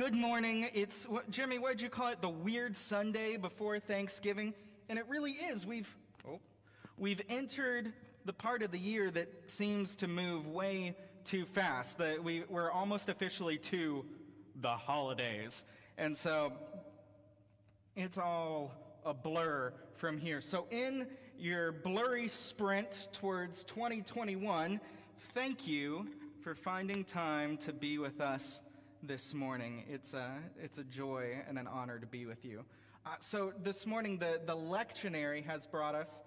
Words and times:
Good 0.00 0.16
morning. 0.16 0.68
It's 0.74 1.06
Jimmy. 1.30 1.60
What 1.60 1.70
did 1.70 1.82
you 1.82 1.88
call 1.88 2.08
it? 2.08 2.20
The 2.20 2.28
weird 2.28 2.76
Sunday 2.76 3.36
before 3.36 3.78
Thanksgiving, 3.78 4.52
and 4.88 4.98
it 4.98 5.04
really 5.08 5.30
is. 5.30 5.64
We've 5.64 5.94
oh, 6.28 6.40
we've 6.98 7.20
entered 7.28 7.92
the 8.24 8.32
part 8.32 8.64
of 8.64 8.72
the 8.72 8.78
year 8.78 9.08
that 9.12 9.48
seems 9.48 9.94
to 9.96 10.08
move 10.08 10.48
way 10.48 10.96
too 11.24 11.44
fast. 11.44 11.98
That 11.98 12.24
we 12.24 12.42
we're 12.48 12.72
almost 12.72 13.08
officially 13.08 13.56
to 13.58 14.04
the 14.60 14.72
holidays, 14.72 15.64
and 15.96 16.16
so 16.16 16.54
it's 17.94 18.18
all 18.18 18.72
a 19.06 19.14
blur 19.14 19.72
from 19.92 20.18
here. 20.18 20.40
So 20.40 20.66
in 20.72 21.06
your 21.38 21.70
blurry 21.70 22.26
sprint 22.26 23.06
towards 23.12 23.62
2021, 23.62 24.80
thank 25.32 25.68
you 25.68 26.08
for 26.40 26.56
finding 26.56 27.04
time 27.04 27.56
to 27.58 27.72
be 27.72 27.98
with 27.98 28.20
us 28.20 28.64
this 29.06 29.34
morning. 29.34 29.84
It's 29.88 30.14
a, 30.14 30.30
it's 30.62 30.78
a 30.78 30.84
joy 30.84 31.36
and 31.48 31.58
an 31.58 31.66
honor 31.66 31.98
to 31.98 32.06
be 32.06 32.26
with 32.26 32.44
you. 32.44 32.64
Uh, 33.04 33.10
so 33.18 33.52
this 33.62 33.86
morning, 33.86 34.18
the, 34.18 34.40
the 34.44 34.56
lectionary 34.56 35.44
has 35.44 35.66
brought 35.66 35.94
us 35.94 36.22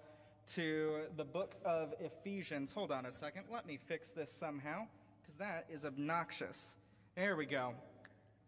to 0.54 1.00
the 1.16 1.24
book 1.24 1.56
of 1.64 1.94
Ephesians. 2.00 2.72
Hold 2.72 2.92
on 2.92 3.04
a 3.06 3.12
second. 3.12 3.44
Let 3.52 3.66
me 3.66 3.78
fix 3.88 4.10
this 4.10 4.30
somehow, 4.30 4.86
because 5.20 5.34
that 5.36 5.66
is 5.72 5.84
obnoxious. 5.84 6.76
There 7.16 7.36
we 7.36 7.46
go. 7.46 7.74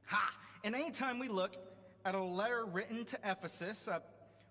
Ha! 0.06 0.32
And 0.62 0.74
anytime 0.74 1.18
we 1.18 1.28
look 1.28 1.56
at 2.04 2.14
a 2.14 2.22
letter 2.22 2.64
written 2.64 3.04
to 3.06 3.18
Ephesus, 3.24 3.88
uh, 3.88 3.98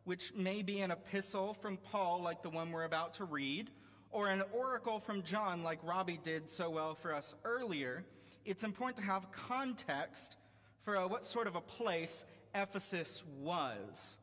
which 0.03 0.33
may 0.33 0.61
be 0.61 0.81
an 0.81 0.91
epistle 0.91 1.53
from 1.53 1.77
Paul, 1.77 2.21
like 2.21 2.43
the 2.43 2.49
one 2.49 2.71
we're 2.71 2.83
about 2.83 3.13
to 3.15 3.25
read, 3.25 3.69
or 4.11 4.27
an 4.27 4.43
oracle 4.51 4.99
from 4.99 5.23
John, 5.23 5.63
like 5.63 5.79
Robbie 5.83 6.19
did 6.21 6.49
so 6.49 6.69
well 6.69 6.95
for 6.95 7.13
us 7.13 7.35
earlier, 7.45 8.03
it's 8.49 8.63
important 8.63 8.97
to 8.97 9.03
have 9.03 9.31
context 9.31 10.35
for 10.81 10.97
uh, 10.97 11.07
what 11.07 11.23
sort 11.23 11.45
of 11.45 11.55
a 11.55 11.61
place 11.61 12.25
Ephesus 12.55 13.23
was. 13.39 14.17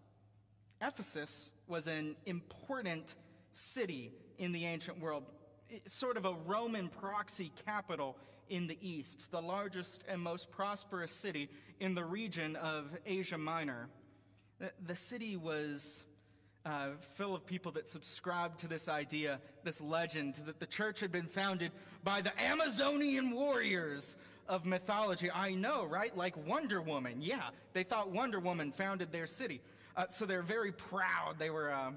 Ephesus 0.82 1.52
was 1.68 1.86
an 1.86 2.16
important 2.26 3.14
city 3.52 4.12
in 4.36 4.50
the 4.50 4.66
ancient 4.66 4.98
world, 4.98 5.22
sort 5.86 6.16
of 6.16 6.24
a 6.24 6.32
Roman 6.44 6.88
proxy 6.88 7.52
capital 7.64 8.16
in 8.48 8.66
the 8.66 8.76
east, 8.80 9.30
the 9.30 9.40
largest 9.40 10.02
and 10.08 10.20
most 10.20 10.50
prosperous 10.50 11.12
city 11.12 11.48
in 11.78 11.94
the 11.94 12.04
region 12.04 12.56
of 12.56 12.96
Asia 13.06 13.38
Minor. 13.38 13.88
The 14.84 14.96
city 14.96 15.36
was 15.36 16.02
uh, 16.66 16.88
full 17.14 17.34
of 17.34 17.46
people 17.46 17.70
that 17.72 17.88
subscribed 17.88 18.58
to 18.58 18.68
this 18.68 18.88
idea, 18.88 19.38
this 19.62 19.80
legend, 19.80 20.34
that 20.46 20.58
the 20.58 20.66
church 20.66 20.98
had 20.98 21.12
been 21.12 21.26
founded 21.26 21.70
by 22.02 22.20
the 22.20 22.32
Amazonian 22.42 23.30
warriors 23.30 24.16
of 24.48 24.66
mythology. 24.66 25.30
I 25.30 25.54
know, 25.54 25.84
right? 25.84 26.14
Like 26.16 26.36
Wonder 26.46 26.82
Woman. 26.82 27.22
Yeah, 27.22 27.50
they 27.72 27.84
thought 27.84 28.10
Wonder 28.10 28.40
Woman 28.40 28.72
founded 28.72 29.12
their 29.12 29.28
city. 29.28 29.60
Uh, 29.96 30.06
so 30.10 30.26
they're 30.26 30.42
very 30.42 30.72
proud. 30.72 31.36
They 31.38 31.50
were 31.50 31.72
uh, 31.72 31.92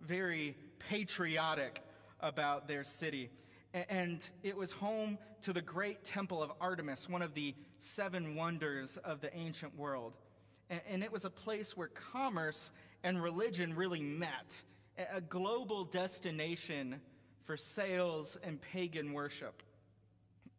very 0.00 0.56
patriotic 0.78 1.82
about 2.20 2.68
their 2.68 2.84
city. 2.84 3.28
And 3.74 4.24
it 4.44 4.56
was 4.56 4.70
home 4.70 5.18
to 5.40 5.52
the 5.52 5.62
great 5.62 6.04
temple 6.04 6.42
of 6.42 6.52
Artemis, 6.60 7.08
one 7.08 7.22
of 7.22 7.34
the 7.34 7.54
seven 7.80 8.36
wonders 8.36 8.98
of 8.98 9.20
the 9.20 9.34
ancient 9.36 9.76
world 9.76 10.12
and 10.90 11.02
it 11.02 11.12
was 11.12 11.24
a 11.24 11.30
place 11.30 11.76
where 11.76 11.88
commerce 11.88 12.70
and 13.04 13.22
religion 13.22 13.74
really 13.74 14.00
met, 14.00 14.62
a 15.12 15.20
global 15.20 15.84
destination 15.84 17.00
for 17.42 17.56
sales 17.56 18.38
and 18.44 18.60
pagan 18.60 19.12
worship. 19.12 19.62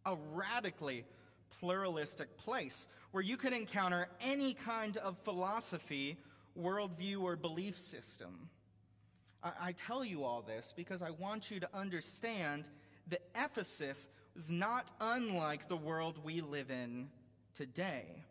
A 0.06 0.16
radically 0.34 1.06
pluralistic 1.60 2.38
place 2.38 2.88
where 3.12 3.24
you 3.24 3.38
could 3.38 3.54
encounter 3.54 4.08
any 4.22 4.54
kind 4.54 4.98
of 4.98 5.18
philosophy, 5.20 6.18
worldview, 6.60 7.22
or 7.22 7.36
belief 7.36 7.78
system. 7.78 8.50
I, 9.42 9.52
I 9.62 9.72
tell 9.72 10.04
you 10.04 10.24
all 10.24 10.42
this 10.42 10.74
because 10.76 11.02
I 11.02 11.12
want 11.12 11.52
you 11.52 11.60
to 11.62 11.70
understand 11.74 12.68
that 13.08 13.22
Ephesus 13.36 14.10
was 14.36 14.52
not 14.52 14.92
unlike 15.00 15.68
the 15.68 15.78
world 15.78 16.20
we 16.24 16.42
live 16.42 16.72
in 16.72 17.10
today. 17.56 18.26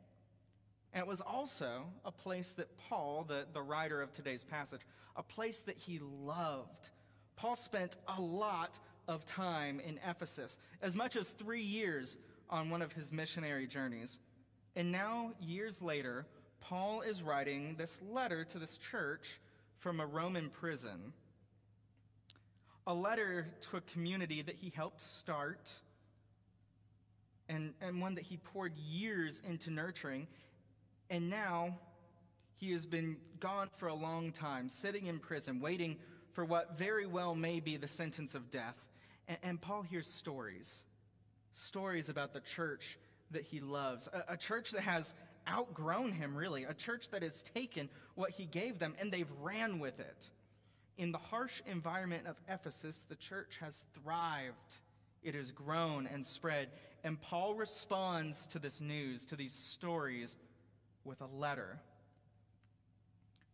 And 0.93 1.01
it 1.01 1.07
was 1.07 1.21
also 1.21 1.85
a 2.05 2.13
place 2.13 2.53
that 2.55 2.69
Paul, 2.89 3.25
the, 3.27 3.47
the 3.53 3.63
writer 3.63 4.03
of 4.03 4.13
today's 4.13 4.45
passage, 4.45 4.83
a 5.17 5.23
place 5.23 5.61
that 5.61 5.79
he 5.79 6.01
loved. 6.01 6.91
Paul 7.37 7.57
spent 7.57 7.97
a 8.17 8.21
lot 8.21 8.79
of 9.09 9.25
time 9.25 9.81
in 9.81 9.99
Ephesus, 10.07 10.59
as 10.83 10.95
much 10.95 11.17
as 11.17 11.31
three 11.31 11.63
years 11.63 12.19
on 12.51 12.71
one 12.71 12.83
of 12.83 12.93
his 12.93 13.13
missionary 13.13 13.67
journeys. 13.67 14.19
And 14.77 14.93
now, 14.93 15.33
years 15.41 15.81
later, 15.81 16.27
Paul 16.61 17.01
is 17.01 17.23
writing 17.23 17.77
this 17.77 18.01
letter 18.11 18.45
to 18.45 18.59
this 18.59 18.77
church 18.77 19.41
from 19.79 19.99
a 19.99 20.07
Roman 20.07 20.51
prison. 20.51 21.13
A 22.87 22.95
letter 22.95 23.49
to 23.63 23.79
a 23.79 23.81
community 23.81 24.43
that 24.43 24.57
he 24.57 24.73
helped 24.75 25.01
start 25.01 25.81
and, 27.49 27.75
and 27.81 28.01
one 28.01 28.15
that 28.15 28.25
he 28.25 28.37
poured 28.37 28.77
years 28.77 29.43
into 29.47 29.71
nurturing 29.71 30.27
and 31.13 31.29
now 31.29 31.77
he 32.57 32.73
has 32.73 32.87
been 32.87 33.19
gone 33.39 33.69
for 33.77 33.87
a 33.87 33.95
long 33.95 34.33
time, 34.33 34.69
sitting 34.71 35.07
in 35.07 35.19
prison, 35.19 35.61
waiting 35.61 35.99
for 36.33 36.43
what 36.43 36.79
very 36.79 37.07
well 37.07 37.35
may 37.35 37.61
be 37.61 37.77
the 37.77 37.87
sentence 37.87 38.35
of 38.35 38.51
death. 38.51 38.77
And, 39.29 39.39
and 39.43 39.61
Paul 39.61 39.83
hears 39.83 40.09
stories 40.09 40.85
stories 41.55 42.09
about 42.09 42.33
the 42.33 42.41
church 42.41 42.99
that 43.31 43.43
he 43.43 43.61
loves, 43.61 44.09
a, 44.11 44.33
a 44.33 44.37
church 44.39 44.71
that 44.71 44.81
has 44.81 45.15
outgrown 45.47 46.11
him, 46.11 46.35
really, 46.35 46.65
a 46.65 46.73
church 46.73 47.11
that 47.11 47.23
has 47.23 47.43
taken 47.43 47.91
what 48.15 48.31
he 48.31 48.47
gave 48.47 48.79
them 48.79 48.95
and 48.99 49.13
they've 49.13 49.31
ran 49.43 49.79
with 49.79 50.01
it. 50.01 50.31
In 50.97 51.13
the 51.13 51.19
harsh 51.19 51.61
environment 51.67 52.27
of 52.27 52.41
Ephesus, 52.49 53.05
the 53.07 53.17
church 53.17 53.59
has 53.61 53.85
thrived. 54.03 54.79
It 55.23 55.35
has 55.35 55.51
grown 55.51 56.07
and 56.07 56.25
spread. 56.25 56.69
And 57.05 57.21
Paul 57.21 57.55
responds 57.55 58.47
to 58.47 58.59
this 58.59 58.81
news, 58.81 59.27
to 59.27 59.37
these 59.37 59.53
stories 59.53 60.39
with 61.05 61.21
a 61.21 61.27
letter. 61.27 61.79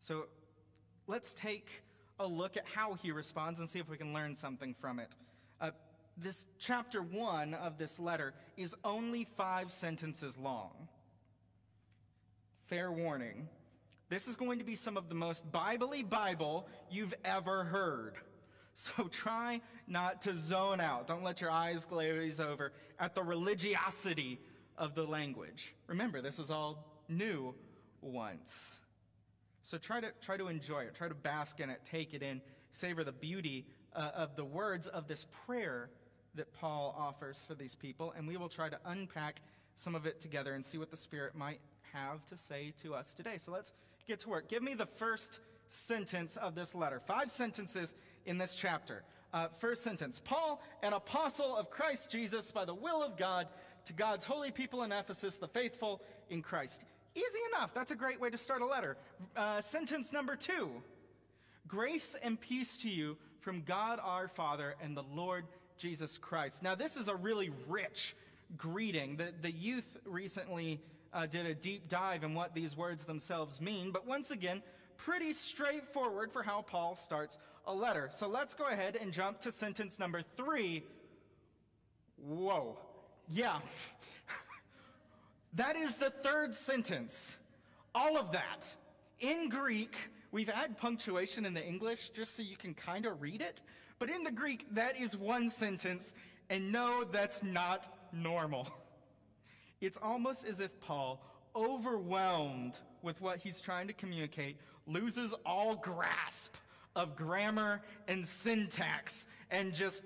So 0.00 0.26
let's 1.06 1.34
take 1.34 1.82
a 2.18 2.26
look 2.26 2.56
at 2.56 2.64
how 2.66 2.94
he 2.94 3.12
responds 3.12 3.60
and 3.60 3.68
see 3.68 3.78
if 3.78 3.88
we 3.88 3.96
can 3.96 4.12
learn 4.12 4.34
something 4.34 4.74
from 4.74 4.98
it. 4.98 5.14
Uh, 5.60 5.70
this 6.16 6.46
chapter 6.58 7.00
one 7.00 7.54
of 7.54 7.78
this 7.78 7.98
letter 7.98 8.34
is 8.56 8.74
only 8.84 9.24
five 9.36 9.70
sentences 9.70 10.36
long. 10.36 10.88
Fair 12.66 12.90
warning. 12.90 13.48
This 14.08 14.26
is 14.26 14.36
going 14.36 14.58
to 14.58 14.64
be 14.64 14.74
some 14.74 14.96
of 14.96 15.08
the 15.08 15.14
most 15.14 15.50
biblically 15.52 16.02
Bible 16.02 16.66
you've 16.90 17.14
ever 17.24 17.64
heard. 17.64 18.14
So 18.74 19.04
try 19.10 19.60
not 19.86 20.22
to 20.22 20.34
zone 20.34 20.80
out. 20.80 21.06
Don't 21.06 21.22
let 21.22 21.40
your 21.40 21.50
eyes 21.50 21.84
glaze 21.84 22.40
over 22.40 22.72
at 22.98 23.14
the 23.14 23.22
religiosity 23.22 24.38
of 24.76 24.94
the 24.94 25.04
language. 25.04 25.74
Remember, 25.86 26.20
this 26.20 26.38
was 26.38 26.50
all 26.50 26.87
new 27.08 27.54
once. 28.00 28.80
So 29.62 29.78
try 29.78 30.00
to, 30.00 30.08
try 30.22 30.36
to 30.36 30.48
enjoy 30.48 30.80
it, 30.84 30.94
try 30.94 31.08
to 31.08 31.14
bask 31.14 31.60
in 31.60 31.70
it, 31.70 31.80
take 31.84 32.14
it 32.14 32.22
in, 32.22 32.40
savor 32.72 33.04
the 33.04 33.12
beauty 33.12 33.66
uh, 33.94 34.10
of 34.14 34.36
the 34.36 34.44
words 34.44 34.86
of 34.86 35.08
this 35.08 35.26
prayer 35.46 35.90
that 36.34 36.52
Paul 36.54 36.94
offers 36.98 37.44
for 37.46 37.54
these 37.54 37.74
people, 37.74 38.14
and 38.16 38.26
we 38.26 38.36
will 38.36 38.48
try 38.48 38.68
to 38.68 38.78
unpack 38.84 39.40
some 39.74 39.94
of 39.94 40.06
it 40.06 40.20
together 40.20 40.54
and 40.54 40.64
see 40.64 40.78
what 40.78 40.90
the 40.90 40.96
Spirit 40.96 41.34
might 41.34 41.60
have 41.92 42.24
to 42.26 42.36
say 42.36 42.72
to 42.82 42.94
us 42.94 43.12
today. 43.12 43.38
So 43.38 43.52
let's 43.52 43.72
get 44.06 44.20
to 44.20 44.28
work. 44.28 44.48
Give 44.48 44.62
me 44.62 44.74
the 44.74 44.86
first 44.86 45.40
sentence 45.68 46.36
of 46.36 46.54
this 46.54 46.74
letter. 46.74 47.00
Five 47.00 47.30
sentences 47.30 47.94
in 48.26 48.38
this 48.38 48.54
chapter. 48.54 49.04
Uh, 49.32 49.48
first 49.58 49.82
sentence 49.82 50.20
Paul, 50.24 50.62
an 50.82 50.94
apostle 50.94 51.54
of 51.56 51.70
Christ 51.70 52.10
Jesus 52.10 52.50
by 52.50 52.64
the 52.64 52.74
will 52.74 53.02
of 53.02 53.16
God, 53.16 53.48
to 53.84 53.92
God's 53.92 54.24
holy 54.24 54.50
people 54.50 54.82
in 54.82 54.92
Ephesus, 54.92 55.36
the 55.36 55.48
faithful 55.48 56.02
in 56.30 56.42
Christ. 56.42 56.82
Easy 57.18 57.40
enough. 57.52 57.74
That's 57.74 57.90
a 57.90 57.96
great 57.96 58.20
way 58.20 58.30
to 58.30 58.38
start 58.38 58.62
a 58.62 58.66
letter. 58.66 58.96
Uh, 59.36 59.60
sentence 59.60 60.12
number 60.12 60.36
two 60.36 60.70
Grace 61.66 62.14
and 62.22 62.40
peace 62.40 62.76
to 62.78 62.88
you 62.88 63.16
from 63.40 63.62
God 63.62 63.98
our 64.00 64.28
Father 64.28 64.76
and 64.80 64.96
the 64.96 65.02
Lord 65.02 65.44
Jesus 65.78 66.16
Christ. 66.16 66.62
Now, 66.62 66.76
this 66.76 66.96
is 66.96 67.08
a 67.08 67.16
really 67.16 67.50
rich 67.66 68.14
greeting. 68.56 69.16
The, 69.16 69.32
the 69.42 69.50
youth 69.50 69.96
recently 70.04 70.80
uh, 71.12 71.26
did 71.26 71.44
a 71.44 71.54
deep 71.54 71.88
dive 71.88 72.22
in 72.22 72.34
what 72.34 72.54
these 72.54 72.76
words 72.76 73.04
themselves 73.04 73.60
mean, 73.60 73.90
but 73.90 74.06
once 74.06 74.30
again, 74.30 74.62
pretty 74.96 75.32
straightforward 75.32 76.30
for 76.30 76.44
how 76.44 76.62
Paul 76.62 76.94
starts 76.94 77.36
a 77.66 77.74
letter. 77.74 78.10
So 78.12 78.28
let's 78.28 78.54
go 78.54 78.68
ahead 78.68 78.94
and 78.94 79.12
jump 79.12 79.40
to 79.40 79.50
sentence 79.50 79.98
number 79.98 80.22
three. 80.36 80.84
Whoa. 82.16 82.78
Yeah. 83.28 83.58
That 85.54 85.76
is 85.76 85.94
the 85.94 86.10
third 86.10 86.54
sentence. 86.54 87.38
All 87.94 88.16
of 88.16 88.32
that. 88.32 88.74
In 89.20 89.48
Greek, 89.48 89.96
we've 90.30 90.48
had 90.48 90.78
punctuation 90.78 91.44
in 91.44 91.54
the 91.54 91.66
English 91.66 92.10
just 92.10 92.36
so 92.36 92.42
you 92.42 92.56
can 92.56 92.74
kind 92.74 93.06
of 93.06 93.20
read 93.20 93.40
it. 93.40 93.62
But 93.98 94.10
in 94.10 94.22
the 94.22 94.30
Greek, 94.30 94.66
that 94.72 95.00
is 95.00 95.16
one 95.16 95.48
sentence. 95.48 96.14
And 96.50 96.70
no, 96.70 97.04
that's 97.04 97.42
not 97.42 97.88
normal. 98.12 98.68
It's 99.80 99.96
almost 100.02 100.44
as 100.44 100.58
if 100.58 100.80
Paul 100.80 101.22
overwhelmed 101.54 102.80
with 103.00 103.20
what 103.20 103.38
he's 103.38 103.60
trying 103.60 103.86
to 103.86 103.92
communicate, 103.92 104.56
loses 104.88 105.34
all 105.46 105.76
grasp 105.76 106.56
of 106.96 107.14
grammar 107.14 107.82
and 108.08 108.26
syntax 108.26 109.28
and 109.52 109.72
just 109.72 110.04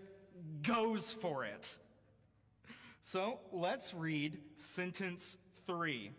goes 0.63 1.13
for 1.13 1.45
it. 1.45 1.79
So 3.05 3.41
let's 3.51 3.93
read 3.93 4.39
sentence 4.55 5.37
three. 5.67 6.13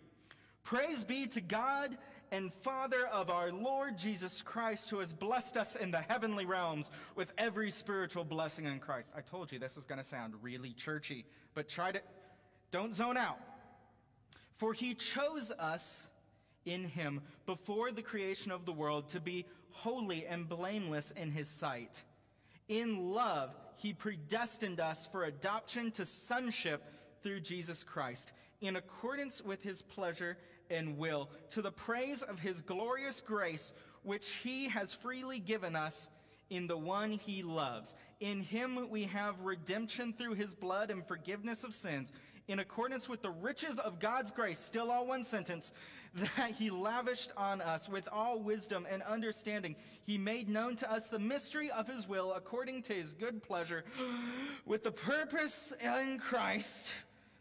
Praise 0.63 1.05
be 1.05 1.27
to 1.27 1.39
God 1.39 1.97
and 2.29 2.51
Father 2.51 3.07
of 3.07 3.29
our 3.29 3.53
Lord 3.53 3.97
Jesus 3.97 4.41
Christ, 4.41 4.89
who 4.89 4.99
has 4.99 5.13
blessed 5.13 5.55
us 5.55 5.77
in 5.77 5.91
the 5.91 6.01
heavenly 6.01 6.45
realms 6.45 6.91
with 7.15 7.31
every 7.37 7.71
spiritual 7.71 8.25
blessing 8.25 8.65
in 8.65 8.79
Christ. 8.79 9.13
I 9.15 9.21
told 9.21 9.53
you 9.53 9.59
this 9.59 9.77
was 9.77 9.85
going 9.85 9.99
to 9.99 10.03
sound 10.03 10.33
really 10.41 10.73
churchy, 10.73 11.25
but 11.53 11.69
try 11.69 11.93
to, 11.93 12.01
don't 12.69 12.93
zone 12.93 13.15
out. 13.15 13.39
For 14.51 14.73
he 14.73 14.93
chose 14.93 15.53
us 15.57 16.09
in 16.65 16.83
him 16.83 17.21
before 17.45 17.91
the 17.91 18.01
creation 18.01 18.51
of 18.51 18.65
the 18.65 18.73
world 18.73 19.07
to 19.09 19.21
be 19.21 19.45
holy 19.71 20.25
and 20.25 20.49
blameless 20.49 21.11
in 21.11 21.31
his 21.31 21.47
sight. 21.47 22.03
In 22.67 23.13
love, 23.13 23.55
he 23.77 23.93
predestined 23.93 24.79
us 24.79 25.07
for 25.11 25.23
adoption 25.23 25.91
to 25.91 26.05
sonship 26.05 26.83
through 27.21 27.41
Jesus 27.41 27.83
Christ, 27.83 28.31
in 28.61 28.75
accordance 28.75 29.41
with 29.41 29.63
his 29.63 29.81
pleasure 29.81 30.37
and 30.69 30.97
will, 30.97 31.29
to 31.51 31.61
the 31.61 31.71
praise 31.71 32.21
of 32.21 32.39
his 32.39 32.61
glorious 32.61 33.21
grace, 33.21 33.73
which 34.03 34.29
he 34.35 34.69
has 34.69 34.93
freely 34.93 35.39
given 35.39 35.75
us 35.75 36.09
in 36.49 36.67
the 36.67 36.77
one 36.77 37.11
he 37.11 37.43
loves. 37.43 37.95
In 38.19 38.41
him 38.41 38.89
we 38.89 39.05
have 39.05 39.39
redemption 39.41 40.13
through 40.13 40.35
his 40.35 40.53
blood 40.53 40.91
and 40.91 41.05
forgiveness 41.07 41.63
of 41.63 41.73
sins 41.73 42.11
in 42.47 42.59
accordance 42.59 43.07
with 43.07 43.21
the 43.21 43.29
riches 43.29 43.79
of 43.79 43.99
God's 43.99 44.31
grace, 44.31 44.59
still 44.59 44.91
all 44.91 45.07
one 45.07 45.23
sentence, 45.23 45.73
that 46.13 46.51
he 46.57 46.69
lavished 46.69 47.31
on 47.37 47.61
us 47.61 47.89
with 47.89 48.07
all 48.11 48.39
wisdom 48.39 48.85
and 48.89 49.01
understanding. 49.03 49.75
He 50.05 50.17
made 50.17 50.49
known 50.49 50.75
to 50.77 50.91
us 50.91 51.07
the 51.07 51.19
mystery 51.19 51.71
of 51.71 51.87
his 51.87 52.07
will 52.07 52.33
according 52.33 52.83
to 52.83 52.93
his 52.93 53.13
good 53.13 53.41
pleasure, 53.41 53.83
with 54.65 54.83
the 54.83 54.91
purpose 54.91 55.73
in 55.83 56.19
Christ, 56.19 56.93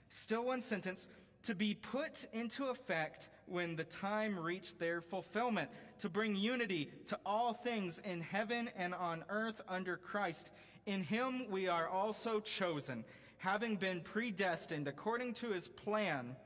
still 0.08 0.44
one 0.44 0.62
sentence, 0.62 1.08
to 1.44 1.54
be 1.54 1.74
put 1.74 2.26
into 2.32 2.66
effect 2.66 3.28
when 3.46 3.74
the 3.74 3.84
time 3.84 4.38
reached 4.38 4.78
their 4.78 5.00
fulfillment, 5.00 5.68
to 5.98 6.08
bring 6.08 6.36
unity 6.36 6.90
to 7.06 7.18
all 7.26 7.52
things 7.52 7.98
in 7.98 8.20
heaven 8.20 8.70
and 8.76 8.94
on 8.94 9.24
earth 9.28 9.60
under 9.68 9.96
Christ. 9.96 10.50
In 10.86 11.02
him 11.02 11.50
we 11.50 11.68
are 11.68 11.88
also 11.88 12.40
chosen 12.40 13.04
having 13.42 13.74
been 13.74 14.00
predestined 14.00 14.86
according 14.86 15.34
to 15.34 15.50
his 15.50 15.66
plan, 15.66 16.36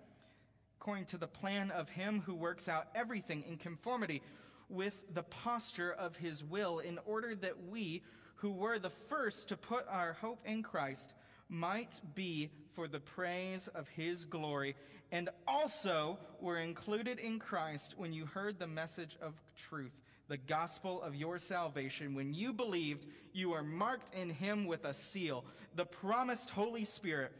according 0.80 1.04
to 1.04 1.18
the 1.18 1.26
plan 1.26 1.70
of 1.70 1.90
him 1.90 2.22
who 2.24 2.34
works 2.34 2.70
out 2.70 2.88
everything 2.94 3.44
in 3.46 3.58
conformity 3.58 4.22
with 4.70 5.02
the 5.12 5.22
posture 5.22 5.92
of 5.92 6.16
his 6.16 6.42
will, 6.42 6.78
in 6.78 6.98
order 7.04 7.34
that 7.34 7.66
we, 7.68 8.02
who 8.36 8.50
were 8.50 8.78
the 8.78 8.88
first 8.88 9.50
to 9.50 9.58
put 9.58 9.86
our 9.90 10.14
hope 10.14 10.40
in 10.46 10.62
Christ, 10.62 11.12
might 11.50 12.00
be 12.14 12.48
for 12.72 12.88
the 12.88 12.98
praise 12.98 13.68
of 13.68 13.86
his 13.90 14.24
glory, 14.24 14.74
and 15.12 15.28
also 15.46 16.18
were 16.40 16.58
included 16.58 17.18
in 17.18 17.38
Christ 17.38 17.94
when 17.98 18.14
you 18.14 18.24
heard 18.24 18.58
the 18.58 18.66
message 18.66 19.18
of 19.20 19.34
truth 19.54 20.00
the 20.28 20.36
gospel 20.36 21.00
of 21.02 21.14
your 21.14 21.38
salvation. 21.38 22.14
When 22.14 22.34
you 22.34 22.52
believed, 22.52 23.06
you 23.32 23.52
are 23.52 23.62
marked 23.62 24.14
in 24.14 24.30
him 24.30 24.66
with 24.66 24.84
a 24.84 24.94
seal, 24.94 25.44
the 25.74 25.84
promised 25.84 26.50
Holy 26.50 26.84
Spirit, 26.84 27.32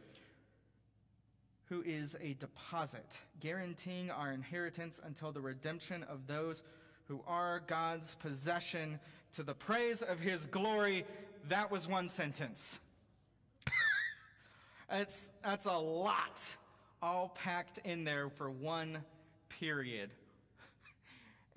who 1.65 1.81
is 1.81 2.15
a 2.21 2.33
deposit, 2.35 3.19
guaranteeing 3.39 4.09
our 4.09 4.31
inheritance 4.31 5.01
until 5.03 5.31
the 5.31 5.41
redemption 5.41 6.03
of 6.03 6.27
those 6.27 6.63
who 7.05 7.21
are 7.27 7.61
God's 7.67 8.15
possession 8.15 8.99
to 9.33 9.43
the 9.43 9.53
praise 9.53 10.01
of 10.01 10.19
his 10.19 10.45
glory. 10.45 11.05
That 11.49 11.71
was 11.71 11.87
one 11.87 12.07
sentence. 12.07 12.79
that's, 14.89 15.31
that's 15.43 15.65
a 15.65 15.77
lot 15.77 16.55
all 17.01 17.29
packed 17.29 17.79
in 17.83 18.05
there 18.05 18.29
for 18.29 18.49
one 18.49 18.99
period 19.49 20.09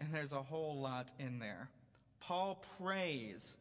and 0.00 0.12
there's 0.12 0.32
a 0.32 0.43
whole 0.43 0.81
lot 0.81 1.12
in 1.19 1.38
there. 1.38 1.69
Paul 2.20 2.64
prays 2.79 3.52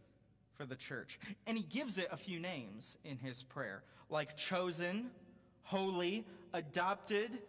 for 0.56 0.65
the 0.65 0.75
church, 0.75 1.19
and 1.45 1.57
he 1.57 1.63
gives 1.63 1.97
it 1.97 2.07
a 2.12 2.18
few 2.18 2.39
names 2.39 2.97
in 3.03 3.18
his 3.18 3.44
prayer, 3.44 3.83
like 4.09 4.36
chosen, 4.36 5.12
holy, 5.63 6.25
adopted, 6.53 7.39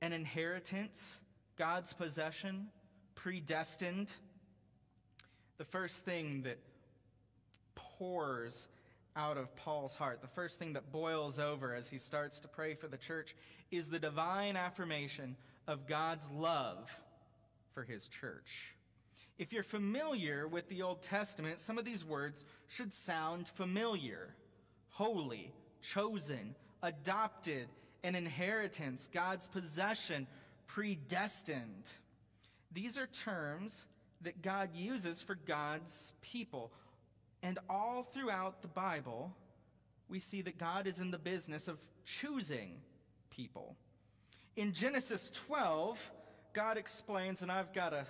an 0.00 0.12
inheritance, 0.12 1.20
God's 1.56 1.92
possession, 1.92 2.68
predestined. 3.14 4.12
The 5.58 5.64
first 5.64 6.04
thing 6.04 6.42
that 6.42 6.58
pours 7.74 8.68
out 9.16 9.36
of 9.36 9.54
Paul's 9.54 9.94
heart, 9.94 10.20
the 10.20 10.28
first 10.28 10.58
thing 10.58 10.72
that 10.72 10.90
boils 10.90 11.38
over 11.38 11.74
as 11.74 11.88
he 11.88 11.98
starts 11.98 12.40
to 12.40 12.48
pray 12.48 12.74
for 12.74 12.88
the 12.88 12.96
church, 12.96 13.36
is 13.70 13.88
the 13.88 13.98
divine 14.00 14.56
affirmation 14.56 15.36
of 15.66 15.86
God's 15.86 16.28
love 16.30 16.90
for 17.74 17.82
his 17.82 18.06
church. 18.08 18.74
If 19.36 19.52
you're 19.52 19.64
familiar 19.64 20.46
with 20.46 20.68
the 20.68 20.82
Old 20.82 21.02
Testament, 21.02 21.58
some 21.58 21.76
of 21.76 21.84
these 21.84 22.04
words 22.04 22.44
should 22.68 22.94
sound 22.94 23.48
familiar 23.48 24.34
holy, 24.90 25.52
chosen, 25.82 26.54
adopted, 26.80 27.66
an 28.04 28.14
inheritance, 28.14 29.10
God's 29.12 29.48
possession, 29.48 30.28
predestined. 30.68 31.90
These 32.72 32.96
are 32.96 33.06
terms 33.06 33.88
that 34.20 34.40
God 34.40 34.70
uses 34.72 35.20
for 35.20 35.34
God's 35.34 36.12
people. 36.22 36.70
And 37.42 37.58
all 37.68 38.04
throughout 38.04 38.62
the 38.62 38.68
Bible, 38.68 39.34
we 40.08 40.20
see 40.20 40.42
that 40.42 40.58
God 40.58 40.86
is 40.86 41.00
in 41.00 41.10
the 41.10 41.18
business 41.18 41.66
of 41.66 41.80
choosing 42.04 42.76
people. 43.30 43.74
In 44.56 44.72
Genesis 44.72 45.28
12, 45.34 46.12
God 46.54 46.78
explains, 46.78 47.42
and 47.42 47.50
I've 47.50 47.72
got 47.72 47.92
a, 47.92 48.06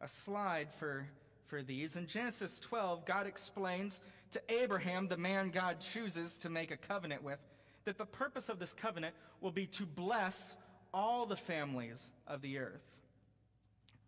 a 0.00 0.06
slide 0.06 0.72
for, 0.72 1.06
for 1.48 1.62
these. 1.62 1.96
In 1.96 2.06
Genesis 2.06 2.60
12, 2.60 3.04
God 3.04 3.26
explains 3.26 4.00
to 4.30 4.40
Abraham, 4.48 5.08
the 5.08 5.16
man 5.16 5.50
God 5.50 5.80
chooses 5.80 6.38
to 6.38 6.48
make 6.48 6.70
a 6.70 6.76
covenant 6.76 7.24
with, 7.24 7.40
that 7.84 7.98
the 7.98 8.06
purpose 8.06 8.48
of 8.48 8.60
this 8.60 8.72
covenant 8.72 9.16
will 9.40 9.50
be 9.50 9.66
to 9.66 9.84
bless 9.84 10.56
all 10.94 11.26
the 11.26 11.36
families 11.36 12.12
of 12.26 12.40
the 12.40 12.58
earth. 12.58 12.96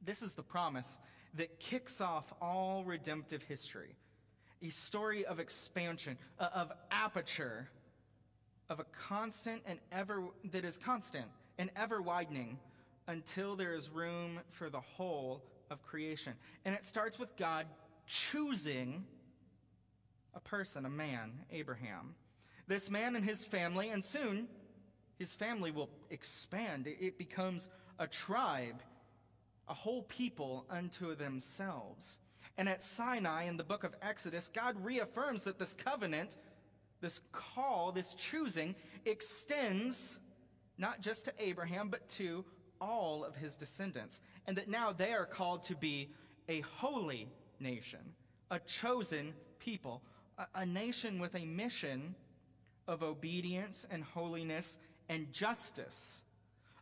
This 0.00 0.22
is 0.22 0.34
the 0.34 0.42
promise 0.42 0.98
that 1.34 1.58
kicks 1.58 2.00
off 2.00 2.32
all 2.40 2.84
redemptive 2.84 3.42
history 3.42 3.96
a 4.62 4.68
story 4.68 5.24
of 5.24 5.40
expansion, 5.40 6.18
of 6.38 6.70
aperture, 6.90 7.70
of 8.68 8.78
a 8.78 8.84
constant 9.08 9.62
and 9.64 9.78
ever, 9.90 10.22
that 10.50 10.66
is 10.66 10.76
constant 10.76 11.24
and 11.58 11.70
ever 11.74 12.02
widening 12.02 12.58
until 13.10 13.56
there 13.56 13.74
is 13.74 13.90
room 13.90 14.38
for 14.50 14.70
the 14.70 14.80
whole 14.80 15.42
of 15.68 15.82
creation. 15.82 16.34
And 16.64 16.74
it 16.74 16.84
starts 16.84 17.18
with 17.18 17.36
God 17.36 17.66
choosing 18.06 19.04
a 20.32 20.40
person, 20.40 20.86
a 20.86 20.90
man, 20.90 21.32
Abraham. 21.50 22.14
This 22.68 22.88
man 22.88 23.16
and 23.16 23.24
his 23.24 23.44
family, 23.44 23.88
and 23.90 24.04
soon 24.04 24.46
his 25.18 25.34
family 25.34 25.72
will 25.72 25.90
expand. 26.08 26.86
It 26.86 27.18
becomes 27.18 27.68
a 27.98 28.06
tribe, 28.06 28.80
a 29.68 29.74
whole 29.74 30.04
people 30.04 30.66
unto 30.70 31.16
themselves. 31.16 32.20
And 32.56 32.68
at 32.68 32.80
Sinai 32.80 33.44
in 33.44 33.56
the 33.56 33.64
book 33.64 33.82
of 33.82 33.96
Exodus, 34.00 34.48
God 34.54 34.76
reaffirms 34.84 35.42
that 35.44 35.58
this 35.58 35.74
covenant, 35.74 36.36
this 37.00 37.20
call, 37.32 37.90
this 37.90 38.14
choosing, 38.14 38.76
extends 39.04 40.20
not 40.78 41.00
just 41.00 41.24
to 41.24 41.32
Abraham, 41.40 41.88
but 41.88 42.08
to 42.10 42.44
all 42.80 43.24
of 43.24 43.36
his 43.36 43.56
descendants, 43.56 44.20
and 44.46 44.56
that 44.56 44.68
now 44.68 44.92
they 44.92 45.12
are 45.12 45.26
called 45.26 45.62
to 45.64 45.76
be 45.76 46.10
a 46.48 46.60
holy 46.60 47.28
nation, 47.58 48.00
a 48.50 48.58
chosen 48.58 49.32
people, 49.58 50.02
a, 50.38 50.46
a 50.56 50.66
nation 50.66 51.20
with 51.20 51.34
a 51.34 51.44
mission 51.44 52.14
of 52.88 53.02
obedience 53.02 53.86
and 53.90 54.02
holiness 54.02 54.78
and 55.08 55.32
justice, 55.32 56.24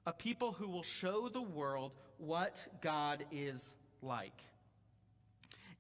a 0.07 0.13
people 0.13 0.53
who 0.53 0.69
will 0.69 0.83
show 0.83 1.29
the 1.29 1.43
world 1.43 1.93
what 2.19 2.67
God 2.81 3.25
is 3.31 3.75
like. 4.03 4.43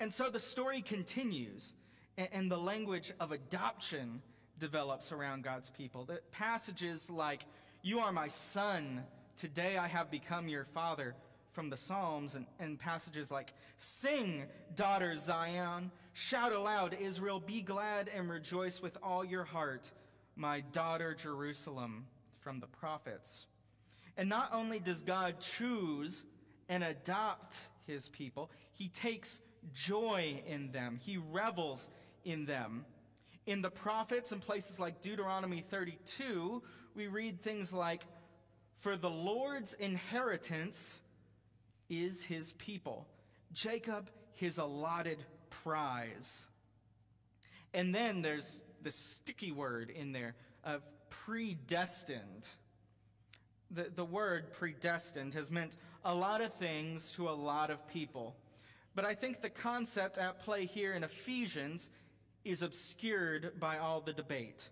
And 0.00 0.12
so 0.12 0.30
the 0.30 0.38
story 0.38 0.82
continues, 0.82 1.74
and, 2.16 2.28
and 2.32 2.50
the 2.50 2.58
language 2.58 3.12
of 3.20 3.32
adoption 3.32 4.22
develops 4.58 5.12
around 5.12 5.44
God's 5.44 5.70
people. 5.70 6.04
The 6.04 6.20
passages 6.30 7.10
like, 7.10 7.44
You 7.82 8.00
are 8.00 8.12
my 8.12 8.28
son 8.28 9.04
Today 9.38 9.76
I 9.78 9.86
have 9.86 10.10
become 10.10 10.48
your 10.48 10.64
father 10.64 11.14
from 11.52 11.70
the 11.70 11.76
Psalms 11.76 12.34
and, 12.34 12.44
and 12.58 12.76
passages 12.76 13.30
like, 13.30 13.52
Sing, 13.76 14.46
daughter 14.74 15.14
Zion, 15.14 15.92
shout 16.12 16.52
aloud, 16.52 16.96
Israel, 17.00 17.38
be 17.38 17.62
glad 17.62 18.10
and 18.12 18.28
rejoice 18.28 18.82
with 18.82 18.98
all 19.00 19.24
your 19.24 19.44
heart, 19.44 19.92
my 20.34 20.60
daughter 20.72 21.14
Jerusalem, 21.14 22.06
from 22.40 22.58
the 22.58 22.66
prophets. 22.66 23.46
And 24.16 24.28
not 24.28 24.52
only 24.52 24.80
does 24.80 25.02
God 25.02 25.38
choose 25.38 26.24
and 26.68 26.82
adopt 26.82 27.58
his 27.86 28.08
people, 28.08 28.50
he 28.72 28.88
takes 28.88 29.40
joy 29.72 30.42
in 30.48 30.72
them, 30.72 30.98
he 31.00 31.16
revels 31.16 31.90
in 32.24 32.44
them. 32.44 32.84
In 33.46 33.62
the 33.62 33.70
prophets 33.70 34.32
and 34.32 34.42
places 34.42 34.80
like 34.80 35.00
Deuteronomy 35.00 35.60
32, 35.60 36.60
we 36.96 37.06
read 37.06 37.40
things 37.40 37.72
like, 37.72 38.02
For 38.78 38.96
the 38.96 39.10
Lord's 39.10 39.74
inheritance 39.74 41.02
is 41.88 42.22
his 42.22 42.52
people, 42.54 43.06
Jacob 43.52 44.10
his 44.34 44.58
allotted 44.58 45.18
prize. 45.50 46.48
And 47.74 47.94
then 47.94 48.22
there's 48.22 48.62
the 48.82 48.92
sticky 48.92 49.50
word 49.50 49.90
in 49.90 50.12
there 50.12 50.36
of 50.62 50.86
predestined. 51.10 52.46
The, 53.70 53.90
the 53.94 54.04
word 54.04 54.52
predestined 54.52 55.34
has 55.34 55.50
meant 55.50 55.76
a 56.04 56.14
lot 56.14 56.40
of 56.40 56.54
things 56.54 57.10
to 57.12 57.28
a 57.28 57.30
lot 57.32 57.70
of 57.70 57.86
people. 57.88 58.36
But 58.94 59.04
I 59.04 59.14
think 59.14 59.42
the 59.42 59.50
concept 59.50 60.18
at 60.18 60.44
play 60.44 60.66
here 60.66 60.94
in 60.94 61.02
Ephesians 61.02 61.90
is 62.44 62.62
obscured 62.62 63.58
by 63.58 63.78
all 63.78 64.00
the 64.00 64.12
debate. 64.12 64.68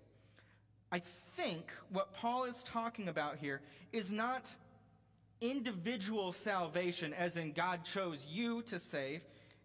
I 0.93 1.01
think 1.01 1.71
what 1.91 2.15
Paul 2.15 2.45
is 2.45 2.63
talking 2.63 3.09
about 3.09 3.37
here 3.39 3.61
is 3.93 4.13
not 4.13 4.55
individual 5.41 6.33
salvation, 6.33 7.13
as 7.13 7.37
in 7.37 7.53
God 7.53 7.85
chose 7.85 8.25
you 8.29 8.63
to 8.63 8.79
save 8.79 9.23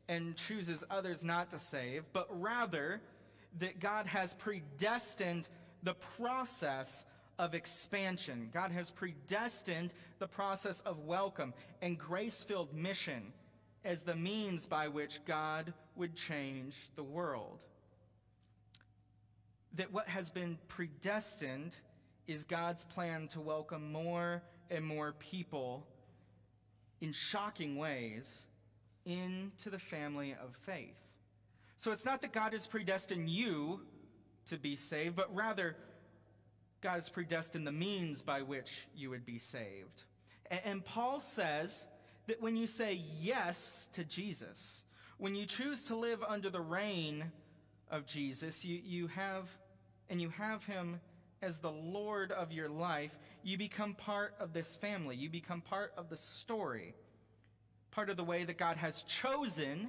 and 0.10 0.36
chooses 0.36 0.84
others 0.90 1.24
not 1.24 1.52
to 1.52 1.60
save, 1.60 2.04
but 2.12 2.28
rather 2.42 3.02
that 3.60 3.80
God 3.80 4.08
has 4.08 4.34
predestined 4.34 5.48
the 5.84 5.94
process 6.18 7.06
of 7.38 7.54
expansion. 7.54 8.50
God 8.54 8.72
has 8.72 8.92
predestined 8.92 9.94
the 10.20 10.28
process 10.28 10.82
of 10.82 11.00
welcome 11.00 11.54
and 11.82 11.98
grace 11.98 12.44
filled 12.44 12.74
mission 12.74 13.32
as 13.84 14.04
the 14.04 14.16
means 14.16 14.66
by 14.66 14.88
which 14.88 15.24
God 15.26 15.74
would 15.96 16.16
change 16.16 16.76
the 16.96 17.04
world. 17.04 17.64
That 19.76 19.92
what 19.92 20.08
has 20.08 20.30
been 20.30 20.58
predestined 20.68 21.76
is 22.28 22.44
God's 22.44 22.86
plan 22.86 23.28
to 23.30 23.40
welcome 23.40 23.92
more 23.92 24.44
and 24.70 24.86
more 24.86 25.14
people 25.14 25.88
in 27.00 27.12
shocking 27.12 27.78
ways 27.78 28.46
into 29.06 29.70
the 29.70 29.80
family 29.80 30.34
of 30.34 30.56
faith. 30.56 30.98
So 31.78 31.92
it's 31.92 32.06
not 32.06 32.22
that 32.22 32.32
God 32.32 32.54
has 32.54 32.68
predestined 32.68 33.30
you 33.30 33.82
to 34.48 34.58
be 34.58 34.76
saved, 34.76 35.16
but 35.16 35.34
rather 35.36 35.76
God 36.82 36.96
has 36.96 37.10
predestined 37.10 37.66
the 37.66 37.72
means 37.72 38.22
by 38.22 38.42
which 38.42 38.88
you 38.96 39.10
would 39.10 39.26
be 39.26 39.40
saved. 39.40 40.04
And, 40.66 40.84
Paul 40.84 41.20
says 41.20 41.88
that 42.28 42.42
when 42.42 42.58
you 42.58 42.68
say 42.68 43.02
yes 43.20 43.88
to 43.94 44.04
Jesus, 44.04 44.84
when 45.18 45.34
you 45.34 45.46
choose 45.46 45.86
to 45.86 45.96
live 45.96 46.22
under 46.28 46.50
the 46.50 46.60
reign 46.60 47.32
of 47.90 48.06
Jesus, 48.06 48.66
you, 48.66 48.80
you 48.84 49.08
have, 49.08 49.50
and 50.12 50.22
you 50.22 50.30
have 50.30 50.66
him 50.66 51.00
as 51.42 51.60
the 51.60 51.72
Lord 51.72 52.34
of 52.34 52.52
your 52.52 52.68
life, 52.68 53.18
you 53.44 53.58
become 53.58 53.96
part 53.96 54.36
of 54.40 54.52
this 54.52 54.76
family. 54.76 55.16
You 55.16 55.30
become 55.30 55.62
part 55.62 55.94
of 55.98 56.10
the 56.10 56.18
story, 56.18 56.94
part 57.92 58.10
of 58.10 58.18
the 58.18 58.24
way 58.24 58.44
that 58.44 58.58
God 58.58 58.76
has 58.76 59.04
chosen 59.04 59.88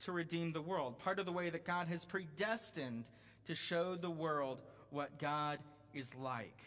to 0.00 0.12
redeem 0.12 0.52
the 0.52 0.62
world, 0.62 0.98
part 1.00 1.18
of 1.18 1.26
the 1.26 1.32
way 1.32 1.50
that 1.50 1.64
God 1.64 1.88
has 1.88 2.04
predestined 2.04 3.06
to 3.46 3.54
show 3.56 3.96
the 3.96 4.08
world 4.08 4.62
what 4.90 5.18
God 5.18 5.58
is 5.92 6.14
like. 6.14 6.62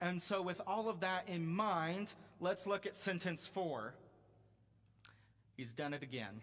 And 0.00 0.22
so, 0.22 0.40
with 0.40 0.60
all 0.68 0.88
of 0.88 1.00
that 1.00 1.28
in 1.28 1.46
mind, 1.46 2.14
let's 2.38 2.64
look 2.64 2.86
at 2.86 2.94
sentence 2.94 3.46
four. 3.46 3.94
He's 5.56 5.72
done 5.72 5.92
it 5.92 6.04
again. 6.04 6.40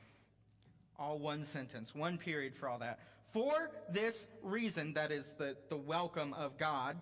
All 1.00 1.17
one 1.17 1.44
sentence, 1.44 1.96
one 1.96 2.17
period 2.17 2.56
for 2.56 2.67
all 2.67 2.79
that. 2.79 3.00
For 3.34 3.72
this 3.89 4.27
reason, 4.41 4.93
that 4.93 5.12
is 5.12 5.34
the, 5.34 5.57
the 5.69 5.77
welcome 5.77 6.34
of 6.34 6.57
God, 6.57 6.98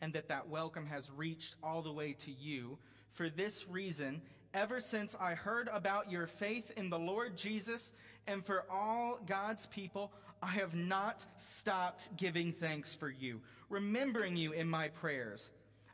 and 0.00 0.12
that 0.14 0.28
that 0.28 0.48
welcome 0.48 0.86
has 0.86 1.10
reached 1.10 1.54
all 1.62 1.82
the 1.82 1.92
way 1.92 2.14
to 2.14 2.32
you. 2.32 2.78
For 3.10 3.30
this 3.30 3.68
reason, 3.68 4.22
ever 4.52 4.80
since 4.80 5.16
I 5.20 5.34
heard 5.34 5.68
about 5.72 6.10
your 6.10 6.26
faith 6.26 6.72
in 6.76 6.90
the 6.90 6.98
Lord 6.98 7.36
Jesus 7.36 7.92
and 8.26 8.44
for 8.44 8.64
all 8.70 9.18
God's 9.24 9.66
people, 9.66 10.12
I 10.42 10.48
have 10.48 10.74
not 10.74 11.24
stopped 11.36 12.16
giving 12.16 12.52
thanks 12.52 12.94
for 12.94 13.08
you, 13.08 13.40
remembering 13.68 14.36
you 14.36 14.52
in 14.52 14.68
my 14.68 14.88
prayers. 14.88 15.50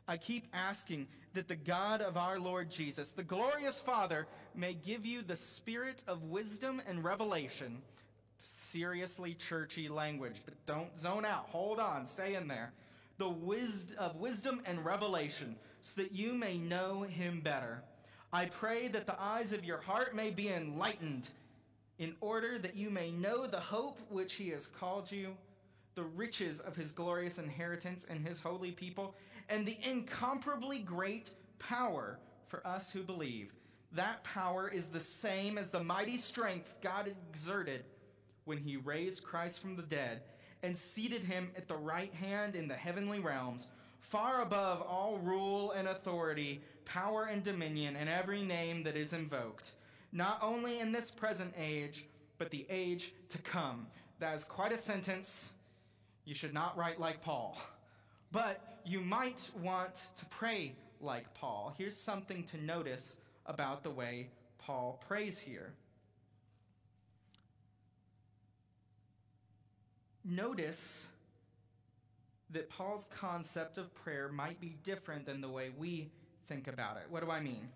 I 0.07 0.17
keep 0.17 0.47
asking 0.53 1.07
that 1.35 1.47
the 1.47 1.55
God 1.55 2.01
of 2.01 2.17
our 2.17 2.39
Lord 2.39 2.71
Jesus, 2.71 3.11
the 3.11 3.21
glorious 3.21 3.79
Father, 3.79 4.25
may 4.55 4.73
give 4.73 5.05
you 5.05 5.21
the 5.21 5.35
spirit 5.35 6.03
of 6.07 6.23
wisdom 6.23 6.81
and 6.87 7.03
revelation. 7.03 7.83
Seriously 8.39 9.33
churchy 9.35 9.87
language. 9.87 10.41
But 10.43 10.65
don't 10.65 10.97
zone 10.99 11.25
out. 11.25 11.47
Hold 11.49 11.79
on. 11.79 12.05
Stay 12.05 12.35
in 12.35 12.47
there. 12.47 12.73
The 13.17 13.29
wisdom 13.29 13.97
of 13.99 14.15
wisdom 14.15 14.61
and 14.65 14.83
revelation, 14.83 15.57
so 15.81 16.01
that 16.01 16.13
you 16.13 16.33
may 16.33 16.57
know 16.57 17.01
him 17.03 17.41
better. 17.41 17.83
I 18.31 18.45
pray 18.45 18.87
that 18.89 19.07
the 19.07 19.21
eyes 19.21 19.51
of 19.51 19.65
your 19.65 19.79
heart 19.79 20.15
may 20.15 20.29
be 20.29 20.49
enlightened 20.49 21.29
in 21.97 22.15
order 22.21 22.57
that 22.57 22.75
you 22.75 22.89
may 22.89 23.11
know 23.11 23.45
the 23.45 23.59
hope 23.59 23.99
which 24.09 24.35
he 24.35 24.49
has 24.49 24.67
called 24.67 25.11
you, 25.11 25.35
the 25.95 26.03
riches 26.03 26.61
of 26.61 26.77
his 26.77 26.91
glorious 26.91 27.37
inheritance 27.39 28.05
in 28.05 28.23
his 28.23 28.39
holy 28.39 28.71
people, 28.71 29.15
and 29.49 29.65
the 29.65 29.77
incomparably 29.83 30.79
great 30.79 31.31
power 31.59 32.19
for 32.47 32.65
us 32.65 32.91
who 32.91 33.03
believe. 33.03 33.51
That 33.91 34.23
power 34.23 34.69
is 34.69 34.87
the 34.87 34.99
same 34.99 35.57
as 35.57 35.71
the 35.71 35.83
mighty 35.83 36.17
strength 36.17 36.75
God 36.81 37.13
exerted 37.33 37.83
when 38.45 38.57
he 38.57 38.77
raised 38.77 39.23
Christ 39.23 39.59
from 39.59 39.75
the 39.75 39.83
dead 39.83 40.21
and 40.63 40.77
seated 40.77 41.23
him 41.23 41.51
at 41.55 41.67
the 41.67 41.77
right 41.77 42.13
hand 42.13 42.55
in 42.55 42.67
the 42.67 42.75
heavenly 42.75 43.19
realms, 43.19 43.67
far 43.99 44.41
above 44.41 44.81
all 44.81 45.19
rule 45.19 45.71
and 45.71 45.87
authority, 45.87 46.61
power 46.85 47.25
and 47.25 47.43
dominion, 47.43 47.95
and 47.95 48.09
every 48.09 48.43
name 48.43 48.83
that 48.83 48.97
is 48.97 49.13
invoked 49.13 49.71
not 50.11 50.39
only 50.41 50.79
in 50.79 50.91
this 50.91 51.11
present 51.11 51.53
age, 51.57 52.05
but 52.37 52.49
the 52.51 52.65
age 52.69 53.13
to 53.29 53.37
come. 53.39 53.87
That 54.19 54.35
is 54.35 54.43
quite 54.43 54.71
a 54.71 54.77
sentence. 54.77 55.53
You 56.25 56.33
should 56.33 56.53
not 56.53 56.77
write 56.77 56.99
like 56.99 57.21
Paul. 57.21 57.57
But 58.31 58.81
you 58.85 59.01
might 59.01 59.49
want 59.59 60.05
to 60.17 60.25
pray 60.27 60.73
like 61.01 61.33
Paul. 61.33 61.73
Here's 61.79 61.97
something 61.97 62.43
to 62.43 62.63
notice 62.63 63.17
about 63.47 63.81
the 63.81 63.89
way 63.89 64.29
Paul 64.59 65.03
prays 65.07 65.39
here. 65.39 65.73
Notice 70.29 71.09
that 72.51 72.69
Paul's 72.69 73.05
concept 73.05 73.79
of 73.79 73.93
prayer 73.95 74.29
might 74.29 74.61
be 74.61 74.75
different 74.83 75.25
than 75.25 75.41
the 75.41 75.49
way 75.49 75.71
we 75.75 76.11
think 76.47 76.67
about 76.67 76.97
it. 76.97 77.03
What 77.09 77.23
do 77.23 77.31
I 77.31 77.39
mean? 77.39 77.69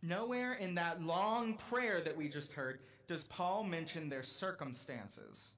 Nowhere 0.00 0.52
in 0.52 0.76
that 0.76 1.02
long 1.02 1.54
prayer 1.54 2.00
that 2.00 2.16
we 2.16 2.28
just 2.28 2.52
heard 2.52 2.78
does 3.08 3.24
Paul 3.24 3.64
mention 3.64 4.08
their 4.08 4.22
circumstances. 4.22 5.50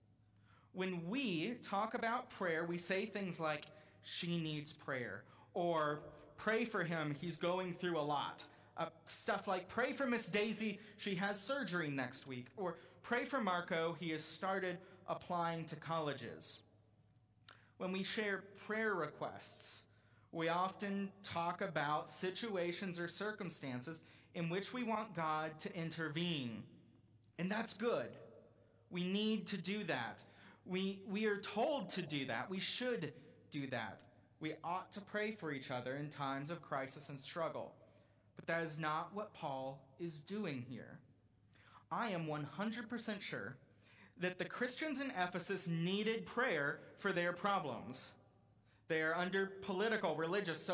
When 0.73 1.07
we 1.09 1.59
talk 1.63 1.93
about 1.93 2.31
prayer, 2.31 2.65
we 2.65 2.79
say 2.79 3.05
things 3.05 3.39
like, 3.39 3.67
she 4.03 4.39
needs 4.39 4.73
prayer, 4.73 5.25
or 5.53 6.01
pray 6.39 6.65
for 6.65 6.83
him, 6.83 7.15
he's 7.21 7.37
going 7.37 7.75
through 7.75 7.99
a 7.99 8.01
lot. 8.01 8.43
Uh, 8.79 8.87
stuff 9.05 9.47
like, 9.47 9.69
pray 9.69 9.93
for 9.93 10.07
Miss 10.07 10.29
Daisy, 10.29 10.81
she 10.97 11.15
has 11.17 11.39
surgery 11.39 11.91
next 11.91 12.27
week, 12.27 12.47
or 12.57 12.79
pray 13.03 13.27
for 13.27 13.39
Marco, 13.39 13.95
he 14.01 14.11
has 14.11 14.25
started 14.25 14.79
applying 15.13 15.65
to 15.67 15.77
colleges. 15.77 16.61
When 17.77 17.93
we 17.93 18.03
share 18.03 18.45
prayer 18.67 18.95
requests, 18.95 19.83
we 20.33 20.49
often 20.49 21.11
talk 21.23 21.61
about 21.61 22.09
situations 22.09 22.99
or 22.99 23.07
circumstances 23.07 24.01
in 24.35 24.49
which 24.49 24.73
we 24.73 24.83
want 24.83 25.15
God 25.15 25.59
to 25.61 25.77
intervene. 25.77 26.63
And 27.39 27.51
that's 27.51 27.75
good. 27.75 28.09
We 28.91 29.05
need 29.05 29.47
to 29.49 29.59
do 29.59 29.85
that. 29.85 30.23
We, 30.65 31.01
we 31.07 31.27
are 31.27 31.39
told 31.39 31.91
to 31.91 32.03
do 32.03 32.27
that. 32.27 32.49
We 32.49 32.59
should 32.59 33.13
do 33.51 33.67
that. 33.69 34.05
We 34.41 34.55
ought 34.65 34.91
to 34.93 35.01
pray 35.03 35.33
for 35.33 35.53
each 35.53 35.71
other 35.71 35.95
in 35.95 36.09
times 36.09 36.51
of 36.51 36.63
crisis 36.63 37.11
and 37.11 37.21
struggle. 37.21 37.75
But 38.37 38.47
that 38.47 38.63
is 38.63 38.79
not 38.79 39.11
what 39.13 39.35
Paul 39.35 39.85
is 40.01 40.21
doing 40.21 40.65
here. 40.69 40.99
I 41.91 42.09
am 42.11 42.27
100% 42.27 43.21
sure 43.21 43.57
that 44.19 44.39
the 44.39 44.45
Christians 44.45 45.01
in 45.01 45.11
Ephesus 45.11 45.67
needed 45.69 46.27
prayer 46.27 46.81
for 46.99 47.13
their 47.13 47.33
problems. 47.33 48.13
They 48.89 49.03
are 49.03 49.15
under 49.15 49.47
political, 49.63 50.15
religious, 50.17 50.71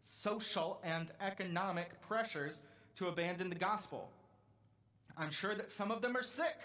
social, 0.00 0.80
and 0.82 1.12
economic 1.20 2.00
pressures 2.00 2.60
to 2.96 3.08
abandon 3.08 3.48
the 3.48 3.54
gospel. 3.54 4.10
I'm 5.16 5.30
sure 5.30 5.54
that 5.54 5.70
some 5.70 5.90
of 5.90 6.02
them 6.02 6.16
are 6.16 6.22
sick. 6.22 6.56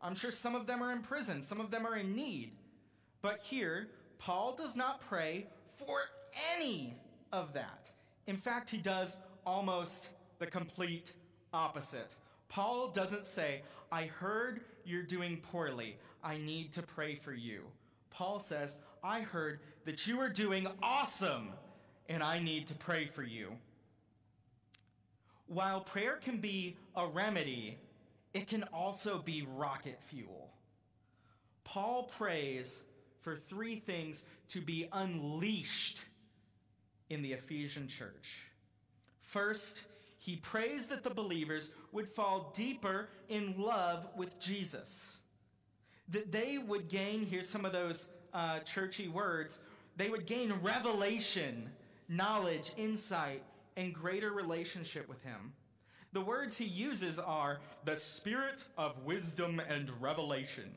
I'm 0.00 0.14
sure 0.14 0.32
some 0.32 0.54
of 0.54 0.66
them 0.66 0.82
are 0.82 0.92
in 0.92 1.02
prison. 1.02 1.42
Some 1.42 1.60
of 1.60 1.70
them 1.70 1.86
are 1.86 1.96
in 1.96 2.16
need. 2.16 2.52
But 3.20 3.40
here, 3.42 3.88
Paul 4.18 4.56
does 4.56 4.74
not 4.74 5.00
pray 5.00 5.46
for 5.76 6.00
any 6.58 6.96
of 7.32 7.52
that. 7.52 7.90
In 8.26 8.36
fact, 8.36 8.70
he 8.70 8.78
does 8.78 9.16
almost 9.46 10.08
the 10.38 10.46
complete 10.46 11.12
opposite. 11.52 12.14
Paul 12.48 12.88
doesn't 12.88 13.24
say, 13.24 13.62
I 13.92 14.06
heard 14.06 14.62
you're 14.86 15.02
doing 15.02 15.36
poorly. 15.36 15.98
I 16.24 16.38
need 16.38 16.72
to 16.72 16.82
pray 16.82 17.14
for 17.14 17.34
you. 17.34 17.64
Paul 18.08 18.40
says, 18.40 18.78
I 19.04 19.20
heard 19.20 19.60
that 19.84 20.06
you 20.06 20.18
are 20.20 20.30
doing 20.30 20.66
awesome, 20.82 21.50
and 22.08 22.22
I 22.22 22.38
need 22.38 22.68
to 22.68 22.74
pray 22.74 23.04
for 23.04 23.22
you. 23.22 23.52
While 25.46 25.82
prayer 25.82 26.16
can 26.16 26.38
be 26.38 26.78
a 26.96 27.06
remedy, 27.06 27.76
it 28.32 28.48
can 28.48 28.62
also 28.72 29.18
be 29.18 29.46
rocket 29.46 29.98
fuel. 30.06 30.50
Paul 31.62 32.04
prays 32.04 32.84
for 33.20 33.36
three 33.36 33.76
things 33.76 34.24
to 34.48 34.62
be 34.62 34.88
unleashed 34.90 36.00
in 37.10 37.20
the 37.20 37.34
Ephesian 37.34 37.88
church. 37.88 38.40
First, 39.20 39.82
he 40.22 40.36
prays 40.36 40.86
that 40.86 41.02
the 41.02 41.10
believers 41.10 41.72
would 41.90 42.08
fall 42.08 42.52
deeper 42.54 43.08
in 43.28 43.56
love 43.58 44.06
with 44.16 44.38
Jesus. 44.38 45.18
That 46.08 46.30
they 46.30 46.58
would 46.58 46.88
gain, 46.88 47.26
here's 47.26 47.48
some 47.48 47.64
of 47.64 47.72
those 47.72 48.08
uh, 48.32 48.60
churchy 48.60 49.08
words, 49.08 49.64
they 49.96 50.10
would 50.10 50.26
gain 50.26 50.52
revelation, 50.62 51.70
knowledge, 52.08 52.70
insight, 52.76 53.42
and 53.76 53.92
greater 53.92 54.30
relationship 54.30 55.08
with 55.08 55.20
him. 55.24 55.54
The 56.12 56.20
words 56.20 56.56
he 56.56 56.66
uses 56.66 57.18
are 57.18 57.58
the 57.84 57.96
spirit 57.96 58.62
of 58.78 59.02
wisdom 59.04 59.60
and 59.60 59.90
revelation. 60.00 60.70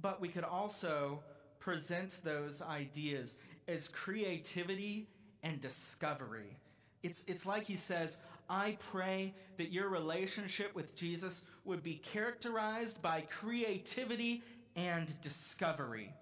But 0.00 0.20
we 0.20 0.28
could 0.28 0.44
also 0.44 1.24
present 1.58 2.20
those 2.22 2.62
ideas 2.62 3.40
as 3.66 3.88
creativity 3.88 5.08
and 5.42 5.60
discovery. 5.60 6.58
It's, 7.02 7.24
it's 7.26 7.44
like 7.44 7.66
he 7.66 7.74
says, 7.74 8.20
I 8.48 8.76
pray 8.90 9.34
that 9.56 9.72
your 9.72 9.88
relationship 9.88 10.74
with 10.74 10.94
Jesus 10.94 11.44
would 11.64 11.82
be 11.82 11.94
characterized 11.94 13.00
by 13.00 13.22
creativity 13.22 14.42
and 14.76 15.20
discovery. 15.20 16.12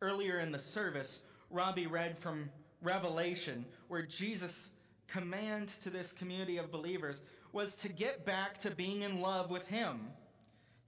Earlier 0.00 0.38
in 0.38 0.52
the 0.52 0.58
service, 0.58 1.22
Robbie 1.50 1.86
read 1.86 2.18
from 2.18 2.50
Revelation, 2.82 3.64
where 3.88 4.02
Jesus' 4.02 4.72
command 5.06 5.68
to 5.68 5.90
this 5.90 6.12
community 6.12 6.58
of 6.58 6.70
believers 6.70 7.22
was 7.52 7.76
to 7.76 7.88
get 7.88 8.24
back 8.26 8.58
to 8.60 8.70
being 8.70 9.02
in 9.02 9.20
love 9.20 9.50
with 9.50 9.66
Him, 9.68 10.08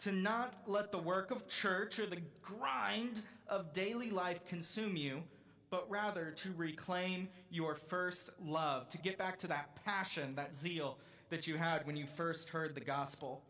to 0.00 0.12
not 0.12 0.56
let 0.66 0.92
the 0.92 0.98
work 0.98 1.30
of 1.30 1.48
church 1.48 1.98
or 1.98 2.06
the 2.06 2.22
grind 2.42 3.20
of 3.48 3.72
daily 3.72 4.10
life 4.10 4.44
consume 4.46 4.96
you, 4.96 5.22
but 5.70 5.88
rather 5.90 6.30
to 6.30 6.52
reclaim 6.56 7.28
your 7.50 7.74
first 7.74 8.30
love, 8.44 8.88
to 8.88 8.98
get 8.98 9.18
back 9.18 9.38
to 9.38 9.46
that 9.48 9.84
passion, 9.84 10.34
that 10.36 10.54
zeal 10.54 10.98
that 11.30 11.46
you 11.46 11.56
had 11.56 11.86
when 11.86 11.96
you 11.96 12.06
first 12.06 12.48
heard 12.48 12.74
the 12.74 12.80
gospel. 12.80 13.42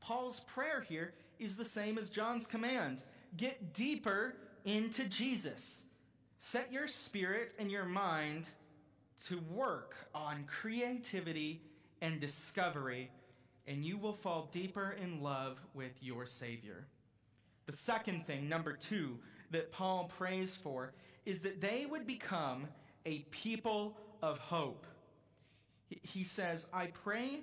Paul's 0.00 0.40
prayer 0.40 0.80
here 0.80 1.14
is 1.38 1.56
the 1.56 1.64
same 1.64 1.98
as 1.98 2.08
John's 2.08 2.46
command 2.46 3.02
get 3.36 3.72
deeper 3.72 4.34
into 4.64 5.04
Jesus. 5.04 5.84
Set 6.38 6.72
your 6.72 6.88
spirit 6.88 7.54
and 7.58 7.70
your 7.70 7.84
mind 7.84 8.50
to 9.26 9.38
work 9.52 10.08
on 10.14 10.44
creativity 10.44 11.62
and 12.00 12.18
discovery, 12.18 13.10
and 13.66 13.84
you 13.84 13.98
will 13.98 14.12
fall 14.12 14.48
deeper 14.50 14.96
in 15.00 15.22
love 15.22 15.60
with 15.74 15.92
your 16.00 16.26
Savior. 16.26 16.86
The 17.66 17.76
second 17.76 18.26
thing, 18.26 18.48
number 18.48 18.72
two, 18.72 19.18
that 19.50 19.70
Paul 19.70 20.10
prays 20.16 20.56
for 20.56 20.92
is 21.26 21.40
that 21.40 21.60
they 21.60 21.86
would 21.86 22.06
become 22.06 22.68
a 23.06 23.20
people 23.30 23.96
of 24.22 24.38
hope. 24.38 24.86
He 25.88 26.24
says, 26.24 26.68
I 26.72 26.86
pray 26.86 27.40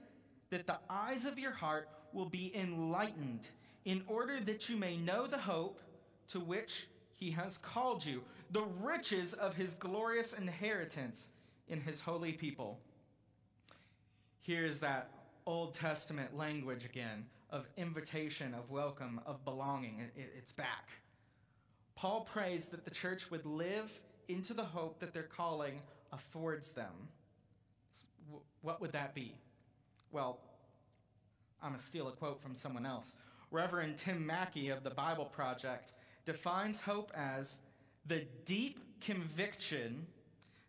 that 0.50 0.68
the 0.68 0.80
eyes 0.90 1.26
of 1.26 1.38
your 1.38 1.52
heart 1.52 1.90
will 2.14 2.30
be 2.30 2.56
enlightened 2.56 3.48
in 3.86 4.04
order 4.08 4.40
that 4.42 4.70
you 4.70 4.78
may 4.78 4.98
know 4.98 5.28
the 5.28 5.38
hope 5.38 5.82
to 6.30 6.40
which 6.40 6.88
he 7.16 7.32
has 7.32 7.58
called 7.58 8.06
you, 8.06 8.24
the 8.52 8.66
riches 8.82 9.34
of 9.34 9.56
his 9.56 9.74
glorious 9.74 10.34
inheritance 10.34 11.32
in 11.68 11.82
his 11.82 12.02
holy 12.02 12.34
people. 12.34 12.80
Here's 14.42 14.80
that 14.80 15.10
Old 15.46 15.74
Testament 15.74 16.38
language 16.38 16.86
again 16.86 17.26
of 17.50 17.66
invitation, 17.78 18.54
of 18.54 18.70
welcome, 18.70 19.20
of 19.26 19.44
belonging. 19.44 20.02
It's 20.16 20.52
back. 20.52 20.92
Paul 21.98 22.22
prays 22.22 22.68
that 22.68 22.86
the 22.86 22.92
church 22.92 23.32
would 23.32 23.46
live 23.46 24.00
into 24.28 24.54
the 24.54 24.64
hope 24.64 25.00
that 25.00 25.14
their 25.14 25.24
calling 25.24 25.82
affords 26.14 26.72
them. 26.72 27.10
What 28.62 28.80
would 28.80 28.92
that 28.92 29.16
be? 29.16 29.34
Well, 30.12 30.40
I'm 31.62 31.70
going 31.70 31.80
to 31.80 31.86
steal 31.86 32.08
a 32.08 32.12
quote 32.12 32.40
from 32.40 32.54
someone 32.54 32.86
else. 32.86 33.16
Reverend 33.50 33.98
Tim 33.98 34.26
Mackie 34.26 34.70
of 34.70 34.84
the 34.84 34.92
Bible 34.92 35.26
Project 35.26 35.94
defines 36.24 36.82
hope 36.82 37.12
as 37.16 37.62
the 38.06 38.26
deep 38.46 38.80
conviction 39.02 40.06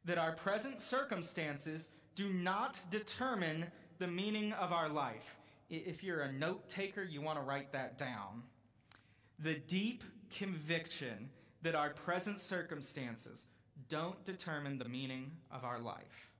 that 0.06 0.16
our 0.16 0.32
present 0.32 0.80
circumstances 0.80 1.90
do 2.14 2.30
not 2.30 2.80
determine 2.90 3.66
the 3.98 4.06
meaning 4.06 4.54
of 4.54 4.72
our 4.72 4.88
life. 4.88 5.36
If 5.68 6.02
you're 6.02 6.20
a 6.20 6.32
note 6.32 6.70
taker, 6.70 7.02
you 7.02 7.20
want 7.20 7.38
to 7.38 7.44
write 7.44 7.72
that 7.72 7.98
down. 7.98 8.44
The 9.38 9.54
deep 9.54 10.04
conviction 10.30 11.30
that 11.62 11.74
our 11.74 11.90
present 11.90 12.40
circumstances 12.40 13.46
don't 13.88 14.24
determine 14.24 14.78
the 14.78 14.88
meaning 14.88 15.32
of 15.50 15.64
our 15.64 15.78
life. 15.78 16.30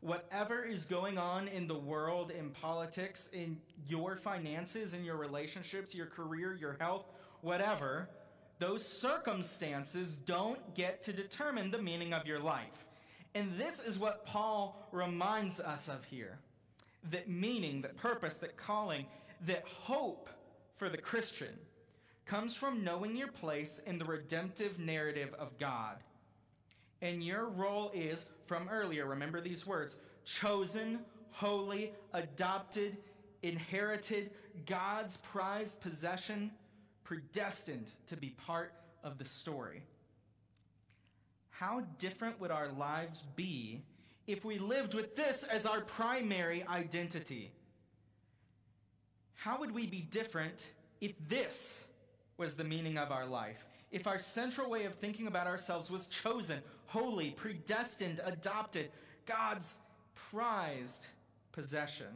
Whatever 0.00 0.64
is 0.64 0.84
going 0.84 1.18
on 1.18 1.48
in 1.48 1.66
the 1.66 1.78
world, 1.78 2.30
in 2.30 2.50
politics, 2.50 3.28
in 3.32 3.58
your 3.88 4.16
finances, 4.16 4.94
in 4.94 5.04
your 5.04 5.16
relationships, 5.16 5.94
your 5.94 6.06
career, 6.06 6.54
your 6.54 6.76
health, 6.78 7.04
whatever, 7.40 8.08
those 8.60 8.86
circumstances 8.86 10.14
don't 10.14 10.74
get 10.74 11.02
to 11.02 11.12
determine 11.12 11.70
the 11.70 11.82
meaning 11.82 12.12
of 12.12 12.26
your 12.26 12.38
life. 12.38 12.86
And 13.34 13.58
this 13.58 13.80
is 13.80 13.98
what 13.98 14.24
Paul 14.24 14.88
reminds 14.92 15.60
us 15.60 15.88
of 15.88 16.04
here 16.04 16.38
that 17.10 17.28
meaning, 17.28 17.82
that 17.82 17.96
purpose, 17.96 18.38
that 18.38 18.56
calling, 18.56 19.06
that 19.46 19.64
hope 19.64 20.28
for 20.76 20.88
the 20.88 20.98
Christian 20.98 21.56
comes 22.28 22.54
from 22.54 22.84
knowing 22.84 23.16
your 23.16 23.28
place 23.28 23.80
in 23.86 23.96
the 23.96 24.04
redemptive 24.04 24.78
narrative 24.78 25.34
of 25.38 25.58
God. 25.58 25.96
And 27.00 27.22
your 27.22 27.46
role 27.46 27.90
is, 27.94 28.28
from 28.44 28.68
earlier, 28.68 29.06
remember 29.06 29.40
these 29.40 29.66
words 29.66 29.96
chosen, 30.24 31.00
holy, 31.30 31.92
adopted, 32.12 32.98
inherited, 33.42 34.30
God's 34.66 35.16
prized 35.16 35.80
possession 35.80 36.50
predestined 37.02 37.90
to 38.08 38.16
be 38.16 38.30
part 38.30 38.74
of 39.02 39.16
the 39.16 39.24
story. 39.24 39.82
How 41.48 41.84
different 41.98 42.40
would 42.40 42.50
our 42.50 42.68
lives 42.68 43.22
be 43.36 43.82
if 44.26 44.44
we 44.44 44.58
lived 44.58 44.92
with 44.92 45.16
this 45.16 45.44
as 45.44 45.64
our 45.64 45.80
primary 45.80 46.62
identity? 46.66 47.52
How 49.34 49.60
would 49.60 49.72
we 49.72 49.86
be 49.86 50.02
different 50.02 50.72
if 51.00 51.12
this 51.26 51.90
was 52.38 52.54
the 52.54 52.64
meaning 52.64 52.96
of 52.96 53.12
our 53.12 53.26
life? 53.26 53.66
If 53.90 54.06
our 54.06 54.18
central 54.18 54.70
way 54.70 54.84
of 54.84 54.94
thinking 54.94 55.26
about 55.26 55.46
ourselves 55.46 55.90
was 55.90 56.06
chosen, 56.06 56.60
holy, 56.86 57.30
predestined, 57.30 58.20
adopted, 58.24 58.90
God's 59.26 59.78
prized 60.14 61.08
possession? 61.52 62.06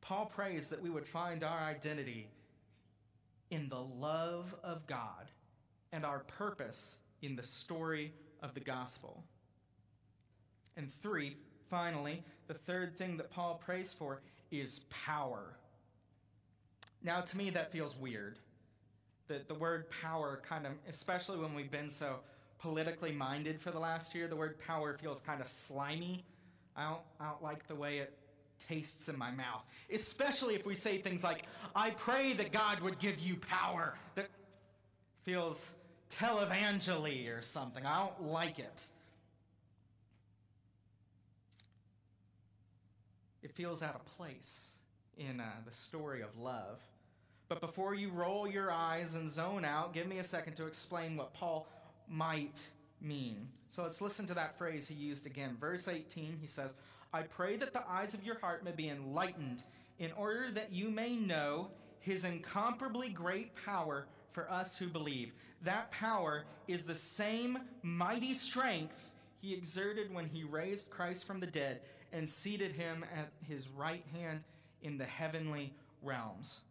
Paul 0.00 0.26
prays 0.26 0.68
that 0.68 0.82
we 0.82 0.90
would 0.90 1.06
find 1.06 1.44
our 1.44 1.60
identity 1.60 2.28
in 3.50 3.68
the 3.68 3.80
love 3.80 4.54
of 4.64 4.86
God 4.86 5.30
and 5.92 6.04
our 6.04 6.20
purpose 6.20 6.98
in 7.20 7.36
the 7.36 7.42
story 7.42 8.12
of 8.42 8.54
the 8.54 8.60
gospel. 8.60 9.22
And 10.76 10.90
three, 10.90 11.36
finally, 11.70 12.24
the 12.48 12.54
third 12.54 12.96
thing 12.96 13.18
that 13.18 13.30
Paul 13.30 13.60
prays 13.64 13.92
for 13.92 14.22
is 14.50 14.80
power. 14.90 15.56
Now, 17.02 17.20
to 17.20 17.36
me, 17.36 17.50
that 17.50 17.72
feels 17.72 17.96
weird. 17.96 18.38
The, 19.28 19.40
the 19.46 19.54
word 19.54 19.86
power 20.02 20.42
kind 20.46 20.66
of, 20.66 20.72
especially 20.88 21.38
when 21.38 21.54
we've 21.54 21.70
been 21.70 21.88
so 21.88 22.16
politically 22.58 23.12
minded 23.12 23.60
for 23.60 23.70
the 23.70 23.78
last 23.78 24.14
year, 24.14 24.28
the 24.28 24.36
word 24.36 24.58
power 24.66 24.96
feels 24.98 25.20
kind 25.20 25.40
of 25.40 25.46
slimy. 25.46 26.24
I 26.76 26.88
don't, 26.88 27.00
I 27.20 27.26
don't 27.26 27.42
like 27.42 27.66
the 27.66 27.74
way 27.74 27.98
it 27.98 28.16
tastes 28.68 29.08
in 29.08 29.18
my 29.18 29.30
mouth. 29.30 29.64
Especially 29.92 30.54
if 30.54 30.64
we 30.64 30.74
say 30.74 30.98
things 30.98 31.24
like, 31.24 31.44
I 31.74 31.90
pray 31.90 32.32
that 32.34 32.52
God 32.52 32.80
would 32.80 32.98
give 32.98 33.18
you 33.18 33.36
power. 33.36 33.94
That 34.14 34.28
feels 35.24 35.74
televangely 36.10 37.36
or 37.36 37.42
something. 37.42 37.84
I 37.86 37.98
don't 38.04 38.30
like 38.30 38.58
it. 38.58 38.86
It 43.42 43.52
feels 43.52 43.82
out 43.82 43.94
of 43.94 44.04
place 44.04 44.76
in 45.18 45.40
uh, 45.40 45.50
the 45.66 45.74
story 45.74 46.22
of 46.22 46.38
love. 46.38 46.80
But 47.52 47.60
before 47.60 47.94
you 47.94 48.08
roll 48.08 48.48
your 48.48 48.72
eyes 48.72 49.14
and 49.14 49.30
zone 49.30 49.62
out, 49.62 49.92
give 49.92 50.06
me 50.06 50.16
a 50.16 50.24
second 50.24 50.54
to 50.54 50.64
explain 50.64 51.18
what 51.18 51.34
Paul 51.34 51.68
might 52.08 52.70
mean? 52.98 53.48
So 53.68 53.82
let's 53.82 54.00
listen 54.00 54.26
to 54.28 54.34
that 54.36 54.56
phrase 54.56 54.88
he 54.88 54.94
used 54.94 55.26
again. 55.26 55.58
Verse 55.60 55.86
18, 55.86 56.38
he 56.40 56.46
says, 56.46 56.72
I 57.12 57.20
pray 57.20 57.56
that 57.56 57.74
the 57.74 57.86
eyes 57.86 58.14
of 58.14 58.24
your 58.24 58.38
heart 58.38 58.64
may 58.64 58.70
be 58.70 58.88
enlightened, 58.88 59.64
in 59.98 60.12
order 60.12 60.50
that 60.50 60.72
you 60.72 60.88
may 60.88 61.14
know 61.14 61.68
his 62.00 62.24
incomparably 62.24 63.10
great 63.10 63.54
power 63.66 64.06
for 64.30 64.50
us 64.50 64.78
who 64.78 64.86
believe. 64.86 65.34
That 65.60 65.90
power 65.90 66.46
is 66.66 66.84
the 66.84 66.94
same 66.94 67.58
mighty 67.82 68.32
strength 68.32 69.10
he 69.42 69.52
exerted 69.52 70.14
when 70.14 70.30
he 70.30 70.42
raised 70.42 70.88
Christ 70.88 71.26
from 71.26 71.40
the 71.40 71.46
dead 71.46 71.80
and 72.14 72.26
seated 72.26 72.72
him 72.72 73.04
at 73.14 73.28
his 73.46 73.68
right 73.68 74.06
hand 74.14 74.40
in 74.80 74.96
the 74.96 75.04
heavenly 75.04 75.74
realms. 76.02 76.62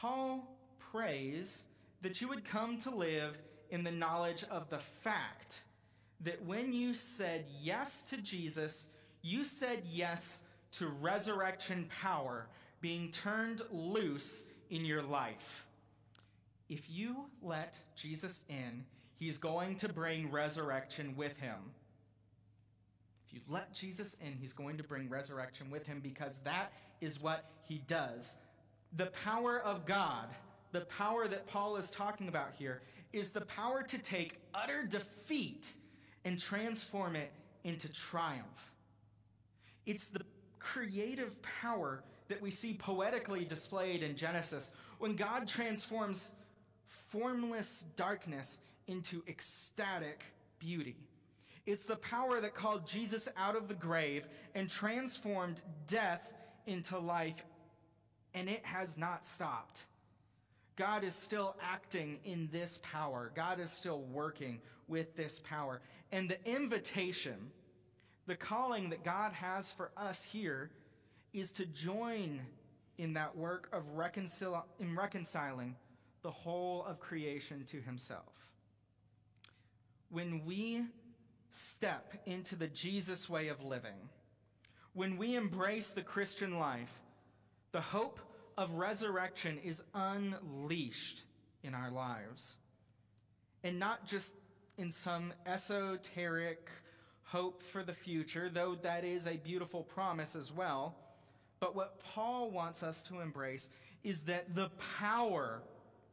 Paul 0.00 0.46
prays 0.92 1.64
that 2.02 2.20
you 2.20 2.28
would 2.28 2.44
come 2.44 2.78
to 2.78 2.90
live 2.90 3.36
in 3.70 3.82
the 3.82 3.90
knowledge 3.90 4.44
of 4.48 4.70
the 4.70 4.78
fact 4.78 5.62
that 6.20 6.44
when 6.44 6.72
you 6.72 6.94
said 6.94 7.46
yes 7.60 8.02
to 8.02 8.16
Jesus, 8.18 8.90
you 9.22 9.44
said 9.44 9.82
yes 9.90 10.44
to 10.72 10.86
resurrection 10.86 11.88
power 12.00 12.46
being 12.80 13.10
turned 13.10 13.62
loose 13.72 14.44
in 14.70 14.84
your 14.84 15.02
life. 15.02 15.66
If 16.68 16.88
you 16.88 17.24
let 17.42 17.78
Jesus 17.96 18.44
in, 18.48 18.84
he's 19.16 19.36
going 19.36 19.76
to 19.76 19.88
bring 19.88 20.30
resurrection 20.30 21.14
with 21.16 21.38
him. 21.38 21.72
If 23.26 23.34
you 23.34 23.40
let 23.48 23.74
Jesus 23.74 24.14
in, 24.24 24.36
he's 24.40 24.52
going 24.52 24.76
to 24.76 24.84
bring 24.84 25.08
resurrection 25.08 25.70
with 25.70 25.86
him 25.86 25.98
because 26.00 26.36
that 26.44 26.72
is 27.00 27.20
what 27.20 27.46
he 27.64 27.78
does. 27.86 28.36
The 28.96 29.06
power 29.24 29.60
of 29.60 29.86
God, 29.86 30.28
the 30.72 30.82
power 30.82 31.28
that 31.28 31.46
Paul 31.46 31.76
is 31.76 31.90
talking 31.90 32.28
about 32.28 32.54
here, 32.58 32.82
is 33.12 33.30
the 33.30 33.42
power 33.42 33.82
to 33.82 33.98
take 33.98 34.40
utter 34.54 34.84
defeat 34.84 35.74
and 36.24 36.38
transform 36.38 37.16
it 37.16 37.32
into 37.64 37.90
triumph. 37.92 38.72
It's 39.86 40.08
the 40.08 40.22
creative 40.58 41.40
power 41.42 42.02
that 42.28 42.42
we 42.42 42.50
see 42.50 42.74
poetically 42.74 43.44
displayed 43.44 44.02
in 44.02 44.16
Genesis 44.16 44.72
when 44.98 45.16
God 45.16 45.48
transforms 45.48 46.34
formless 47.08 47.84
darkness 47.96 48.60
into 48.86 49.22
ecstatic 49.28 50.24
beauty. 50.58 50.96
It's 51.66 51.84
the 51.84 51.96
power 51.96 52.40
that 52.40 52.54
called 52.54 52.86
Jesus 52.86 53.28
out 53.36 53.56
of 53.56 53.68
the 53.68 53.74
grave 53.74 54.26
and 54.54 54.68
transformed 54.68 55.60
death 55.86 56.32
into 56.66 56.98
life, 56.98 57.44
and 58.34 58.48
it 58.48 58.64
has 58.64 58.98
not 58.98 59.24
stopped. 59.24 59.84
God 60.76 61.02
is 61.02 61.14
still 61.14 61.56
acting 61.60 62.20
in 62.24 62.48
this 62.52 62.80
power. 62.82 63.32
God 63.34 63.58
is 63.58 63.70
still 63.70 64.02
working 64.02 64.60
with 64.86 65.16
this 65.16 65.40
power. 65.40 65.80
And 66.12 66.30
the 66.30 66.38
invitation, 66.48 67.50
the 68.26 68.36
calling 68.36 68.90
that 68.90 69.04
God 69.04 69.32
has 69.32 69.70
for 69.72 69.90
us 69.96 70.22
here 70.22 70.70
is 71.32 71.52
to 71.52 71.66
join 71.66 72.40
in 72.96 73.14
that 73.14 73.36
work 73.36 73.68
of 73.72 73.96
reconcil- 73.96 74.64
in 74.78 74.96
reconciling 74.96 75.76
the 76.22 76.30
whole 76.30 76.84
of 76.84 77.00
creation 77.00 77.64
to 77.66 77.80
himself. 77.80 78.52
When 80.10 80.44
we 80.44 80.84
step 81.50 82.14
into 82.26 82.56
the 82.56 82.66
Jesus 82.68 83.28
way 83.28 83.48
of 83.48 83.64
living, 83.64 84.08
when 84.94 85.16
we 85.16 85.36
embrace 85.36 85.90
the 85.90 86.02
Christian 86.02 86.58
life, 86.58 87.00
the 87.72 87.80
hope 87.80 88.20
of 88.56 88.72
resurrection 88.72 89.58
is 89.62 89.82
unleashed 89.94 91.22
in 91.62 91.74
our 91.74 91.90
lives. 91.90 92.56
And 93.62 93.78
not 93.78 94.06
just 94.06 94.34
in 94.76 94.90
some 94.90 95.32
esoteric 95.46 96.70
hope 97.24 97.62
for 97.62 97.82
the 97.82 97.92
future, 97.92 98.48
though 98.48 98.74
that 98.82 99.04
is 99.04 99.26
a 99.26 99.36
beautiful 99.36 99.82
promise 99.82 100.34
as 100.34 100.50
well. 100.50 100.96
But 101.60 101.74
what 101.76 102.00
Paul 102.00 102.50
wants 102.50 102.82
us 102.82 103.02
to 103.04 103.20
embrace 103.20 103.68
is 104.02 104.22
that 104.22 104.54
the 104.54 104.70
power 105.00 105.62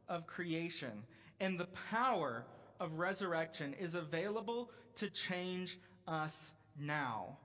of 0.08 0.26
creation 0.26 1.04
and 1.40 1.58
the 1.58 1.68
power 1.90 2.44
of 2.80 2.98
resurrection 2.98 3.74
is 3.74 3.94
available 3.94 4.70
to 4.96 5.08
change 5.08 5.78
us 6.06 6.54
now. 6.78 7.38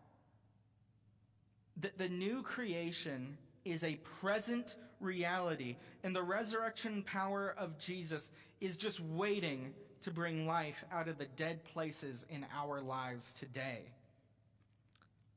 That 1.77 1.97
the 1.97 2.09
new 2.09 2.41
creation 2.43 3.37
is 3.65 3.83
a 3.83 3.95
present 4.19 4.75
reality, 4.99 5.77
and 6.03 6.15
the 6.15 6.23
resurrection 6.23 7.03
power 7.03 7.53
of 7.57 7.77
Jesus 7.77 8.31
is 8.59 8.77
just 8.77 8.99
waiting 8.99 9.73
to 10.01 10.11
bring 10.11 10.47
life 10.47 10.83
out 10.91 11.07
of 11.07 11.17
the 11.17 11.25
dead 11.25 11.63
places 11.63 12.25
in 12.29 12.45
our 12.55 12.81
lives 12.81 13.33
today. 13.33 13.81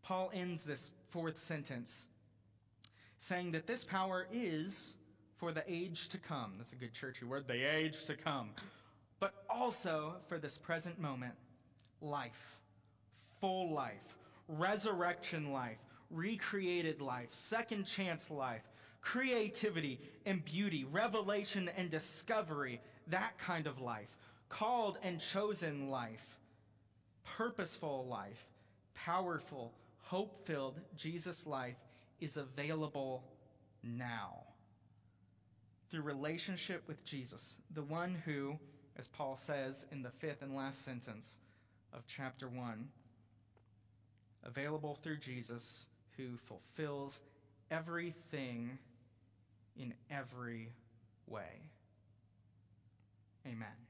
Paul 0.03 0.31
ends 0.35 0.65
this 0.65 0.91
fourth 1.09 1.39
sentence 1.39 2.09
saying 3.19 3.53
that 3.53 3.67
this 3.67 3.85
power 3.85 4.27
is 4.31 4.95
for 5.37 5.53
the 5.53 5.65
age 5.67 6.09
to 6.09 6.19
come. 6.19 6.55
That's 6.59 6.73
a 6.73 6.77
good 6.77 6.93
churchy 6.93 7.25
word, 7.25 7.47
the 7.47 7.63
age 7.63 8.05
to 8.07 8.15
come. 8.15 8.51
But 9.19 9.33
also 9.49 10.17
for 10.29 10.39
this 10.39 10.59
present 10.59 11.01
moment 11.01 11.35
life, 12.03 12.59
full 13.41 13.73
life, 13.73 14.17
resurrection 14.47 15.53
life, 15.53 15.79
recreated 16.15 17.01
life, 17.01 17.29
second 17.31 17.85
chance 17.85 18.31
life, 18.31 18.63
creativity 19.01 20.01
and 20.25 20.45
beauty, 20.45 20.85
revelation 20.85 21.71
and 21.77 21.91
discovery, 21.91 22.81
that 23.09 23.37
kind 23.39 23.67
of 23.67 23.81
life, 23.81 24.17
called 24.49 24.99
and 25.03 25.21
chosen 25.21 25.91
life, 25.91 26.39
purposeful 27.25 28.07
life, 28.09 28.47
powerful, 28.95 29.75
hope 30.03 30.47
filled 30.47 30.81
Jesus 30.97 31.47
life 31.47 31.77
is 32.21 32.37
available 32.37 33.25
now. 33.83 34.45
Through 35.91 36.03
relationship 36.03 36.85
with 36.87 37.05
Jesus, 37.05 37.59
the 37.73 37.83
one 37.83 38.23
who, 38.25 38.59
as 38.97 39.07
Paul 39.07 39.37
says 39.37 39.87
in 39.93 40.03
the 40.03 40.11
fifth 40.11 40.43
and 40.43 40.57
last 40.57 40.85
sentence 40.85 41.39
of 41.93 42.07
chapter 42.07 42.49
1, 42.49 42.89
available 44.45 44.99
through 45.03 45.19
Jesus 45.19 45.87
who 46.17 46.37
fulfills 46.37 47.21
everything 47.71 48.79
in 49.77 49.95
every 50.11 50.73
way. 51.27 51.63
Amen. 53.47 53.84